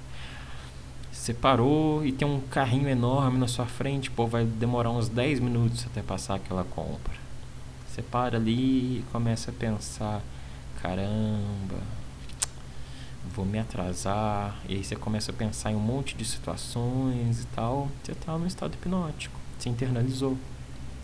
Você 1.13 1.33
parou 1.33 2.05
e 2.05 2.13
tem 2.13 2.29
um 2.29 2.41
carrinho 2.41 2.89
enorme 2.89 3.39
na 3.39 3.49
sua 3.49 3.67
frente. 3.67 4.11
Pô, 4.11 4.27
vai 4.27 4.45
demorar 4.45 4.91
uns 4.91 5.09
10 5.09 5.41
minutos 5.41 5.87
até 5.87 6.03
passar 6.03 6.35
aquela 6.35 6.65
compra. 6.65 7.15
Você 7.89 8.03
para 8.03 8.37
ali 8.37 8.99
e 8.99 9.05
começa 9.11 9.51
a 9.51 9.55
pensar 9.55 10.21
caramba, 10.85 11.81
vou 13.35 13.47
me 13.47 13.59
atrasar. 13.59 14.61
E 14.69 14.75
aí 14.75 14.85
você 14.85 14.95
começa 14.95 15.33
a 15.33 15.35
pensar 15.35 15.73
em 15.73 15.75
um 15.75 15.81
monte 15.81 16.15
de 16.15 16.27
situações 16.27 17.41
e 17.41 17.47
tal. 17.57 17.89
Você 18.03 18.13
está 18.13 18.37
no 18.37 18.47
estado 18.47 18.75
hipnótico, 18.75 19.41
se 19.59 19.71
internalizou. 19.71 20.37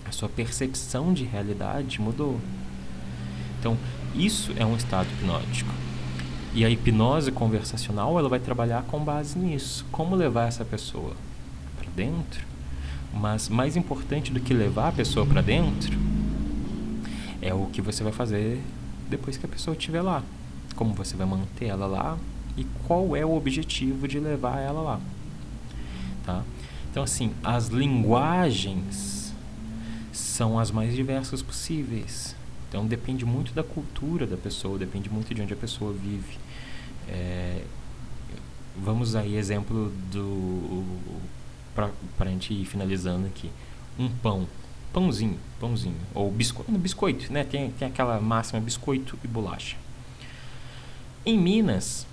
A 0.04 0.12
sua 0.12 0.28
percepção 0.28 1.14
de 1.14 1.24
realidade 1.24 1.98
mudou. 1.98 2.38
Então, 3.58 3.74
isso 4.14 4.52
é 4.58 4.66
um 4.66 4.76
estado 4.76 5.08
hipnótico. 5.14 5.72
E 6.52 6.62
a 6.62 6.68
hipnose 6.68 7.32
conversacional, 7.32 8.18
ela 8.18 8.28
vai 8.28 8.38
trabalhar 8.38 8.82
com 8.82 9.02
base 9.02 9.38
nisso. 9.38 9.86
Como 9.90 10.14
levar 10.14 10.48
essa 10.48 10.64
pessoa 10.64 11.14
para 11.78 11.88
dentro? 11.96 12.44
Mas 13.14 13.48
mais 13.48 13.76
importante 13.76 14.30
do 14.30 14.40
que 14.40 14.52
levar 14.52 14.88
a 14.88 14.92
pessoa 14.92 15.24
para 15.24 15.40
dentro 15.40 15.98
é 17.40 17.54
o 17.54 17.66
que 17.66 17.80
você 17.80 18.04
vai 18.04 18.12
fazer 18.12 18.60
depois 19.10 19.36
que 19.36 19.44
a 19.44 19.48
pessoa 19.48 19.76
estiver 19.76 20.00
lá. 20.00 20.22
Como 20.76 20.94
você 20.94 21.16
vai 21.16 21.26
manter 21.26 21.66
ela 21.66 21.86
lá 21.86 22.18
e 22.56 22.64
qual 22.86 23.14
é 23.16 23.24
o 23.24 23.36
objetivo 23.36 24.08
de 24.08 24.18
levar 24.18 24.60
ela 24.60 24.80
lá. 24.80 25.00
Tá? 26.24 26.42
Então, 26.90 27.02
assim, 27.02 27.32
as 27.42 27.68
linguagens 27.68 29.32
são 30.12 30.58
as 30.58 30.70
mais 30.70 30.94
diversas 30.94 31.42
possíveis. 31.42 32.34
Então, 32.68 32.86
depende 32.86 33.24
muito 33.24 33.52
da 33.52 33.62
cultura 33.62 34.26
da 34.26 34.36
pessoa, 34.36 34.78
depende 34.78 35.10
muito 35.10 35.34
de 35.34 35.42
onde 35.42 35.52
a 35.52 35.56
pessoa 35.56 35.92
vive. 35.92 36.38
É, 37.08 37.64
vamos 38.76 39.14
aí, 39.14 39.36
exemplo 39.36 39.92
do. 40.12 40.84
Para 41.74 41.90
a 42.18 42.28
gente 42.28 42.54
ir 42.54 42.64
finalizando 42.64 43.26
aqui. 43.26 43.50
Um 43.98 44.08
pão 44.08 44.46
pãozinho, 44.92 45.38
pãozinho, 45.58 45.96
ou 46.14 46.30
biscoito, 46.30 46.72
biscoito, 46.72 47.32
né? 47.32 47.44
Tem, 47.44 47.70
tem 47.70 47.88
aquela 47.88 48.20
máxima 48.20 48.60
biscoito 48.60 49.18
e 49.22 49.28
bolacha. 49.28 49.76
Em 51.24 51.38
Minas, 51.38 52.06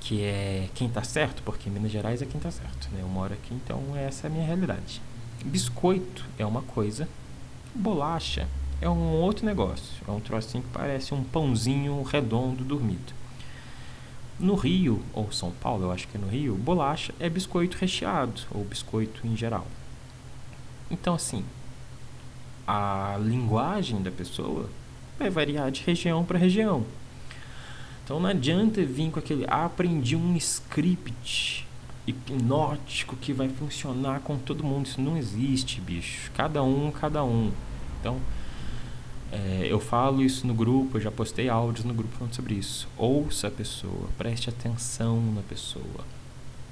que 0.00 0.22
é 0.22 0.68
quem 0.74 0.88
está 0.88 1.02
certo, 1.02 1.42
porque 1.42 1.68
em 1.68 1.72
Minas 1.72 1.90
Gerais 1.90 2.22
é 2.22 2.26
quem 2.26 2.36
está 2.36 2.50
certo, 2.50 2.88
né? 2.92 3.00
Eu 3.00 3.08
moro 3.08 3.32
aqui, 3.32 3.54
então 3.54 3.96
essa 3.96 4.26
é 4.26 4.30
a 4.30 4.32
minha 4.32 4.46
realidade. 4.46 5.00
Biscoito 5.44 6.24
é 6.38 6.46
uma 6.46 6.62
coisa, 6.62 7.08
bolacha 7.74 8.48
é 8.80 8.88
um 8.88 9.12
outro 9.12 9.46
negócio, 9.46 10.04
é 10.06 10.10
um 10.10 10.20
trocinho 10.20 10.62
que 10.62 10.70
parece 10.70 11.14
um 11.14 11.24
pãozinho 11.24 12.02
redondo 12.02 12.64
dormido. 12.64 13.12
No 14.38 14.54
Rio, 14.54 15.02
ou 15.12 15.30
São 15.32 15.52
Paulo, 15.52 15.84
eu 15.84 15.92
acho 15.92 16.08
que 16.08 16.16
é 16.16 16.20
no 16.20 16.28
Rio, 16.28 16.54
bolacha 16.54 17.14
é 17.20 17.28
biscoito 17.28 17.78
recheado, 17.78 18.42
ou 18.50 18.64
biscoito 18.64 19.26
em 19.26 19.36
geral. 19.36 19.66
Então, 20.90 21.14
assim, 21.14 21.44
a 22.66 23.16
linguagem 23.20 24.02
da 24.02 24.10
pessoa 24.10 24.68
vai 25.18 25.30
variar 25.30 25.70
de 25.70 25.82
região 25.82 26.24
para 26.24 26.38
região. 26.38 26.84
Então 28.04 28.20
não 28.20 28.28
adianta 28.28 28.84
vir 28.84 29.10
com 29.10 29.18
aquele 29.18 29.44
ah, 29.48 29.64
aprendi 29.66 30.14
um 30.16 30.36
script 30.36 31.66
hipnótico 32.06 33.16
que 33.16 33.32
vai 33.32 33.48
funcionar 33.48 34.20
com 34.20 34.36
todo 34.36 34.62
mundo. 34.64 34.86
Isso 34.86 35.00
não 35.00 35.16
existe, 35.16 35.80
bicho. 35.80 36.30
Cada 36.36 36.62
um, 36.62 36.90
cada 36.90 37.24
um. 37.24 37.50
Então, 38.00 38.20
É, 39.32 39.66
eu 39.68 39.80
falo 39.80 40.22
isso 40.22 40.46
no 40.46 40.54
grupo, 40.54 40.96
eu 40.96 41.00
já 41.00 41.10
postei 41.10 41.48
áudios 41.48 41.84
no 41.84 41.92
grupo 41.92 42.14
falando 42.16 42.34
sobre 42.34 42.54
isso. 42.54 42.86
Ouça 42.96 43.48
a 43.48 43.50
pessoa, 43.50 44.08
preste 44.16 44.48
atenção 44.48 45.20
na 45.34 45.42
pessoa. 45.42 46.04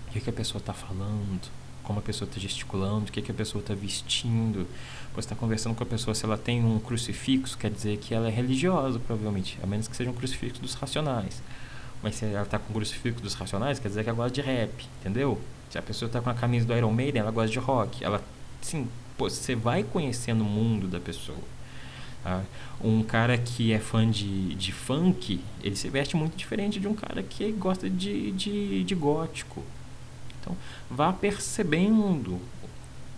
O 0.06 0.12
que, 0.12 0.20
que 0.20 0.30
a 0.30 0.32
pessoa 0.32 0.60
está 0.60 0.72
falando, 0.72 1.40
como 1.82 1.98
a 1.98 2.02
pessoa 2.02 2.28
está 2.28 2.40
gesticulando, 2.40 3.06
o 3.08 3.12
que, 3.12 3.22
que 3.22 3.30
a 3.30 3.34
pessoa 3.34 3.60
está 3.60 3.74
vestindo. 3.74 4.66
Você 5.14 5.20
está 5.20 5.34
conversando 5.34 5.74
com 5.74 5.82
a 5.82 5.86
pessoa, 5.86 6.14
se 6.14 6.24
ela 6.24 6.38
tem 6.38 6.64
um 6.64 6.78
crucifixo, 6.78 7.58
quer 7.58 7.70
dizer 7.70 7.98
que 7.98 8.14
ela 8.14 8.28
é 8.28 8.30
religiosa, 8.30 8.98
provavelmente, 8.98 9.58
a 9.62 9.66
menos 9.66 9.86
que 9.88 9.96
seja 9.96 10.10
um 10.10 10.14
crucifixo 10.14 10.60
dos 10.60 10.74
racionais. 10.74 11.42
Mas 12.02 12.16
se 12.16 12.24
ela 12.24 12.42
está 12.42 12.58
com 12.58 12.70
o 12.70 12.74
crucifixo 12.74 13.22
dos 13.22 13.34
racionais, 13.34 13.78
quer 13.78 13.88
dizer 13.88 14.02
que 14.02 14.08
ela 14.08 14.16
gosta 14.16 14.32
de 14.32 14.40
rap, 14.40 14.86
entendeu? 15.00 15.40
Se 15.70 15.78
a 15.78 15.82
pessoa 15.82 16.06
está 16.06 16.20
com 16.20 16.30
a 16.30 16.34
camisa 16.34 16.66
do 16.66 16.74
Iron 16.74 16.92
Maiden, 16.92 17.20
ela 17.20 17.30
gosta 17.30 17.50
de 17.50 17.58
rock. 17.58 18.04
Ela, 18.04 18.22
sim, 18.60 18.88
pô, 19.16 19.28
você 19.28 19.54
vai 19.54 19.82
conhecendo 19.82 20.42
o 20.42 20.46
mundo 20.46 20.88
da 20.88 21.00
pessoa. 21.00 21.38
Tá? 22.22 22.42
Um 22.82 23.02
cara 23.02 23.36
que 23.36 23.72
é 23.72 23.78
fã 23.78 24.08
de, 24.08 24.54
de 24.54 24.72
funk, 24.72 25.40
ele 25.62 25.76
se 25.76 25.88
veste 25.88 26.16
muito 26.16 26.36
diferente 26.36 26.78
de 26.78 26.86
um 26.86 26.94
cara 26.94 27.22
que 27.22 27.50
gosta 27.52 27.88
de, 27.88 28.32
de, 28.32 28.84
de 28.84 28.94
gótico. 28.94 29.62
Então, 30.42 30.56
vá 30.90 31.12
percebendo 31.12 32.38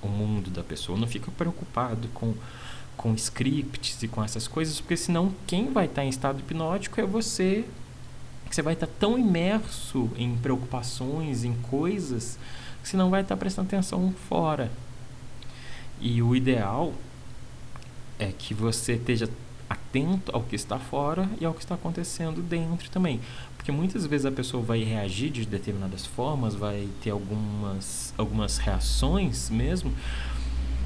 o 0.02 0.08
mundo 0.08 0.50
da 0.50 0.62
pessoa. 0.62 0.98
Não 0.98 1.08
fica 1.08 1.30
preocupado 1.30 2.06
com, 2.08 2.34
com 2.96 3.14
scripts 3.14 4.02
e 4.02 4.08
com 4.08 4.22
essas 4.22 4.46
coisas, 4.46 4.78
porque 4.80 4.96
senão 4.96 5.34
quem 5.46 5.72
vai 5.72 5.86
estar 5.86 6.04
em 6.04 6.10
estado 6.10 6.38
hipnótico 6.40 7.00
é 7.00 7.04
você 7.04 7.64
você 8.50 8.62
vai 8.62 8.74
estar 8.74 8.86
tão 8.86 9.18
imerso 9.18 10.08
em 10.16 10.36
preocupações, 10.36 11.42
em 11.42 11.54
coisas, 11.54 12.38
que 12.80 12.88
você 12.88 12.96
não 12.96 13.10
vai 13.10 13.22
estar 13.22 13.36
prestando 13.36 13.66
atenção 13.66 14.14
fora. 14.28 14.70
E 16.00 16.22
o 16.22 16.36
ideal 16.36 16.92
é 18.16 18.30
que 18.30 18.54
você 18.54 18.92
esteja 18.92 19.28
atento 19.68 20.30
ao 20.34 20.42
que 20.42 20.56
está 20.56 20.78
fora 20.78 21.28
e 21.40 21.44
ao 21.44 21.54
que 21.54 21.60
está 21.60 21.74
acontecendo 21.74 22.42
dentro 22.42 22.90
também. 22.90 23.20
Porque 23.56 23.72
muitas 23.72 24.06
vezes 24.06 24.26
a 24.26 24.32
pessoa 24.32 24.62
vai 24.62 24.82
reagir 24.82 25.30
de 25.30 25.46
determinadas 25.46 26.04
formas, 26.04 26.54
vai 26.54 26.88
ter 27.02 27.10
algumas, 27.10 28.12
algumas 28.16 28.58
reações 28.58 29.50
mesmo, 29.50 29.92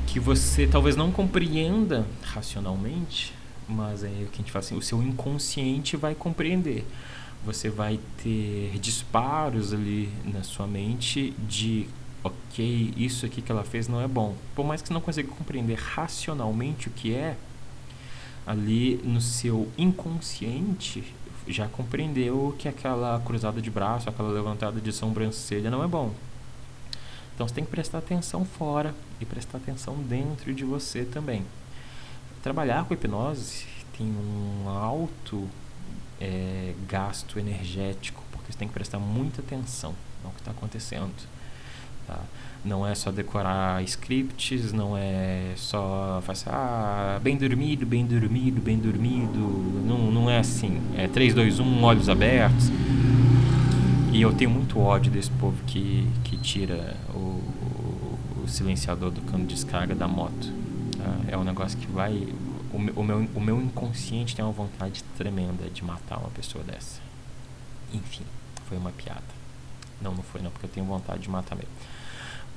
que 0.06 0.20
você 0.20 0.66
talvez 0.66 0.96
não 0.96 1.10
compreenda 1.10 2.06
racionalmente, 2.22 3.34
mas 3.68 4.02
é 4.04 4.08
o 4.08 4.26
que 4.26 4.36
a 4.36 4.38
gente 4.38 4.52
fala 4.52 4.64
assim, 4.64 4.76
o 4.76 4.82
seu 4.82 5.02
inconsciente 5.02 5.96
vai 5.96 6.14
compreender 6.14 6.86
você 7.44 7.70
vai 7.70 7.98
ter 8.22 8.78
disparos 8.80 9.72
ali 9.72 10.10
na 10.24 10.42
sua 10.42 10.66
mente 10.66 11.30
de 11.38 11.88
ok, 12.22 12.92
isso 12.96 13.24
aqui 13.24 13.40
que 13.40 13.50
ela 13.50 13.64
fez 13.64 13.88
não 13.88 14.00
é 14.00 14.08
bom. 14.08 14.34
Por 14.54 14.66
mais 14.66 14.82
que 14.82 14.88
você 14.88 14.94
não 14.94 15.00
consiga 15.00 15.28
compreender 15.28 15.78
racionalmente 15.78 16.88
o 16.88 16.90
que 16.90 17.14
é, 17.14 17.36
ali 18.48 18.98
no 19.04 19.20
seu 19.20 19.70
inconsciente 19.76 21.04
já 21.46 21.68
compreendeu 21.68 22.56
que 22.58 22.66
aquela 22.66 23.20
cruzada 23.20 23.60
de 23.60 23.70
braço, 23.70 24.08
aquela 24.08 24.30
levantada 24.30 24.80
de 24.80 24.90
sobrancelha 24.90 25.70
não 25.70 25.84
é 25.84 25.86
bom. 25.86 26.14
Então 27.34 27.46
você 27.46 27.54
tem 27.54 27.64
que 27.64 27.70
prestar 27.70 27.98
atenção 27.98 28.46
fora 28.46 28.94
e 29.20 29.26
prestar 29.26 29.58
atenção 29.58 29.96
dentro 29.96 30.54
de 30.54 30.64
você 30.64 31.04
também. 31.04 31.44
Trabalhar 32.42 32.86
com 32.86 32.94
hipnose 32.94 33.66
tem 33.96 34.06
um 34.06 34.66
alto 34.66 35.46
é, 36.18 36.72
gasto 36.88 37.38
energético, 37.38 38.22
porque 38.32 38.50
você 38.50 38.58
tem 38.58 38.66
que 38.66 38.74
prestar 38.74 38.98
muita 38.98 39.42
atenção 39.42 39.94
no 40.24 40.30
que 40.30 40.38
está 40.38 40.52
acontecendo. 40.52 41.12
Tá? 42.08 42.18
Não 42.64 42.84
é 42.84 42.92
só 42.94 43.12
decorar 43.12 43.82
scripts, 43.84 44.72
não 44.72 44.96
é 44.96 45.52
só 45.54 46.20
fazer 46.24 46.48
ah, 46.48 47.20
bem 47.22 47.36
dormido, 47.36 47.86
bem 47.86 48.04
dormido, 48.04 48.60
bem 48.60 48.76
dormido. 48.76 49.38
Não, 49.86 50.10
não 50.10 50.28
é 50.28 50.38
assim. 50.38 50.80
É 50.96 51.06
3, 51.06 51.34
2, 51.34 51.60
1, 51.60 51.84
olhos 51.84 52.08
abertos. 52.08 52.70
E 54.12 54.20
eu 54.20 54.32
tenho 54.32 54.50
muito 54.50 54.80
ódio 54.80 55.12
desse 55.12 55.30
povo 55.30 55.62
que, 55.66 56.04
que 56.24 56.36
tira 56.36 56.96
o, 57.14 57.40
o 58.42 58.48
silenciador 58.48 59.12
do 59.12 59.20
cano 59.20 59.46
de 59.46 59.54
descarga 59.54 59.94
da 59.94 60.08
moto. 60.08 60.52
Tá? 60.96 61.16
É 61.28 61.36
um 61.36 61.44
negócio 61.44 61.78
que 61.78 61.86
vai 61.86 62.26
o 62.72 62.78
o, 62.96 63.02
meu, 63.02 63.28
o 63.34 63.40
meu 63.40 63.60
inconsciente 63.60 64.36
tem 64.36 64.44
uma 64.44 64.52
vontade 64.52 65.02
tremenda 65.16 65.68
de 65.70 65.84
matar 65.84 66.18
uma 66.18 66.30
pessoa 66.30 66.62
dessa. 66.64 67.00
Enfim, 67.92 68.24
foi 68.66 68.76
uma 68.76 68.92
piada. 68.92 69.22
Não, 70.00 70.14
não 70.14 70.22
foi 70.22 70.40
não, 70.42 70.50
porque 70.50 70.66
eu 70.66 70.70
tenho 70.70 70.86
vontade 70.86 71.22
de 71.22 71.30
matar 71.30 71.56
mesmo. 71.56 71.70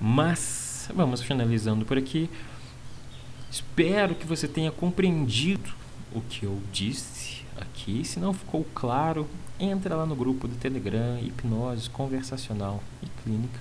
Mas, 0.03 0.89
vamos 0.95 1.21
finalizando 1.21 1.85
por 1.85 1.95
aqui. 1.95 2.27
Espero 3.51 4.15
que 4.15 4.25
você 4.25 4.47
tenha 4.47 4.71
compreendido 4.71 5.69
o 6.11 6.21
que 6.21 6.43
eu 6.43 6.59
disse 6.73 7.43
aqui. 7.55 8.03
Se 8.03 8.19
não 8.19 8.33
ficou 8.33 8.65
claro, 8.73 9.29
entra 9.59 9.95
lá 9.95 10.03
no 10.07 10.15
grupo 10.15 10.47
do 10.47 10.55
Telegram, 10.55 11.19
Hipnose 11.19 11.87
Conversacional 11.87 12.81
e 13.03 13.07
Clínica. 13.21 13.59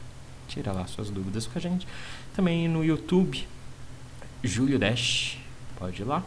Tira 0.48 0.72
lá 0.72 0.86
suas 0.86 1.10
dúvidas 1.10 1.46
com 1.46 1.58
a 1.58 1.60
gente. 1.60 1.86
Também 2.34 2.66
no 2.66 2.82
YouTube, 2.82 3.46
Júlio 4.42 4.78
Dash. 4.78 5.36
Pode 5.78 6.00
ir 6.00 6.06
lá. 6.06 6.24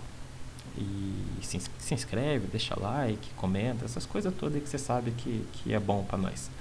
E 0.78 1.24
se, 1.42 1.60
se 1.80 1.94
inscreve, 1.96 2.46
deixa 2.52 2.80
like, 2.80 3.30
comenta, 3.36 3.84
essas 3.84 4.06
coisas 4.06 4.32
todas 4.36 4.62
que 4.62 4.70
você 4.70 4.78
sabe 4.78 5.10
que, 5.10 5.44
que 5.54 5.74
é 5.74 5.80
bom 5.80 6.04
para 6.04 6.20
nós. 6.20 6.52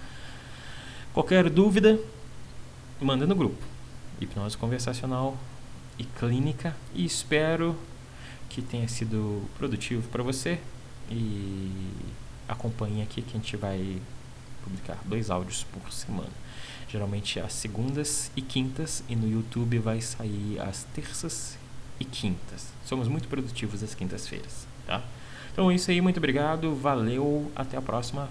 Qualquer 1.12 1.50
dúvida, 1.50 2.00
manda 3.02 3.26
no 3.26 3.34
grupo. 3.34 3.62
Hipnose 4.20 4.56
conversacional 4.56 5.36
e 5.98 6.04
clínica. 6.04 6.76
E 6.94 7.04
espero 7.04 7.76
que 8.48 8.62
tenha 8.62 8.88
sido 8.88 9.42
produtivo 9.56 10.08
para 10.08 10.22
você. 10.22 10.58
E 11.10 11.70
acompanhe 12.48 13.02
aqui 13.02 13.22
que 13.22 13.30
a 13.30 13.40
gente 13.40 13.56
vai 13.56 14.00
publicar 14.64 14.98
dois 15.04 15.30
áudios 15.30 15.64
por 15.64 15.92
semana. 15.92 16.30
Geralmente 16.88 17.40
às 17.40 17.52
segundas 17.52 18.30
e 18.36 18.42
quintas. 18.42 19.02
E 19.08 19.16
no 19.16 19.28
YouTube 19.28 19.78
vai 19.78 20.00
sair 20.00 20.60
às 20.60 20.84
terças 20.94 21.58
e 21.98 22.04
quintas. 22.04 22.72
Somos 22.84 23.08
muito 23.08 23.28
produtivos 23.28 23.82
às 23.82 23.94
quintas-feiras, 23.94 24.66
tá? 24.86 25.02
Então 25.52 25.70
é 25.70 25.74
isso 25.74 25.90
aí, 25.90 26.00
muito 26.00 26.16
obrigado, 26.16 26.74
valeu, 26.74 27.50
até 27.54 27.76
a 27.76 27.82
próxima. 27.82 28.28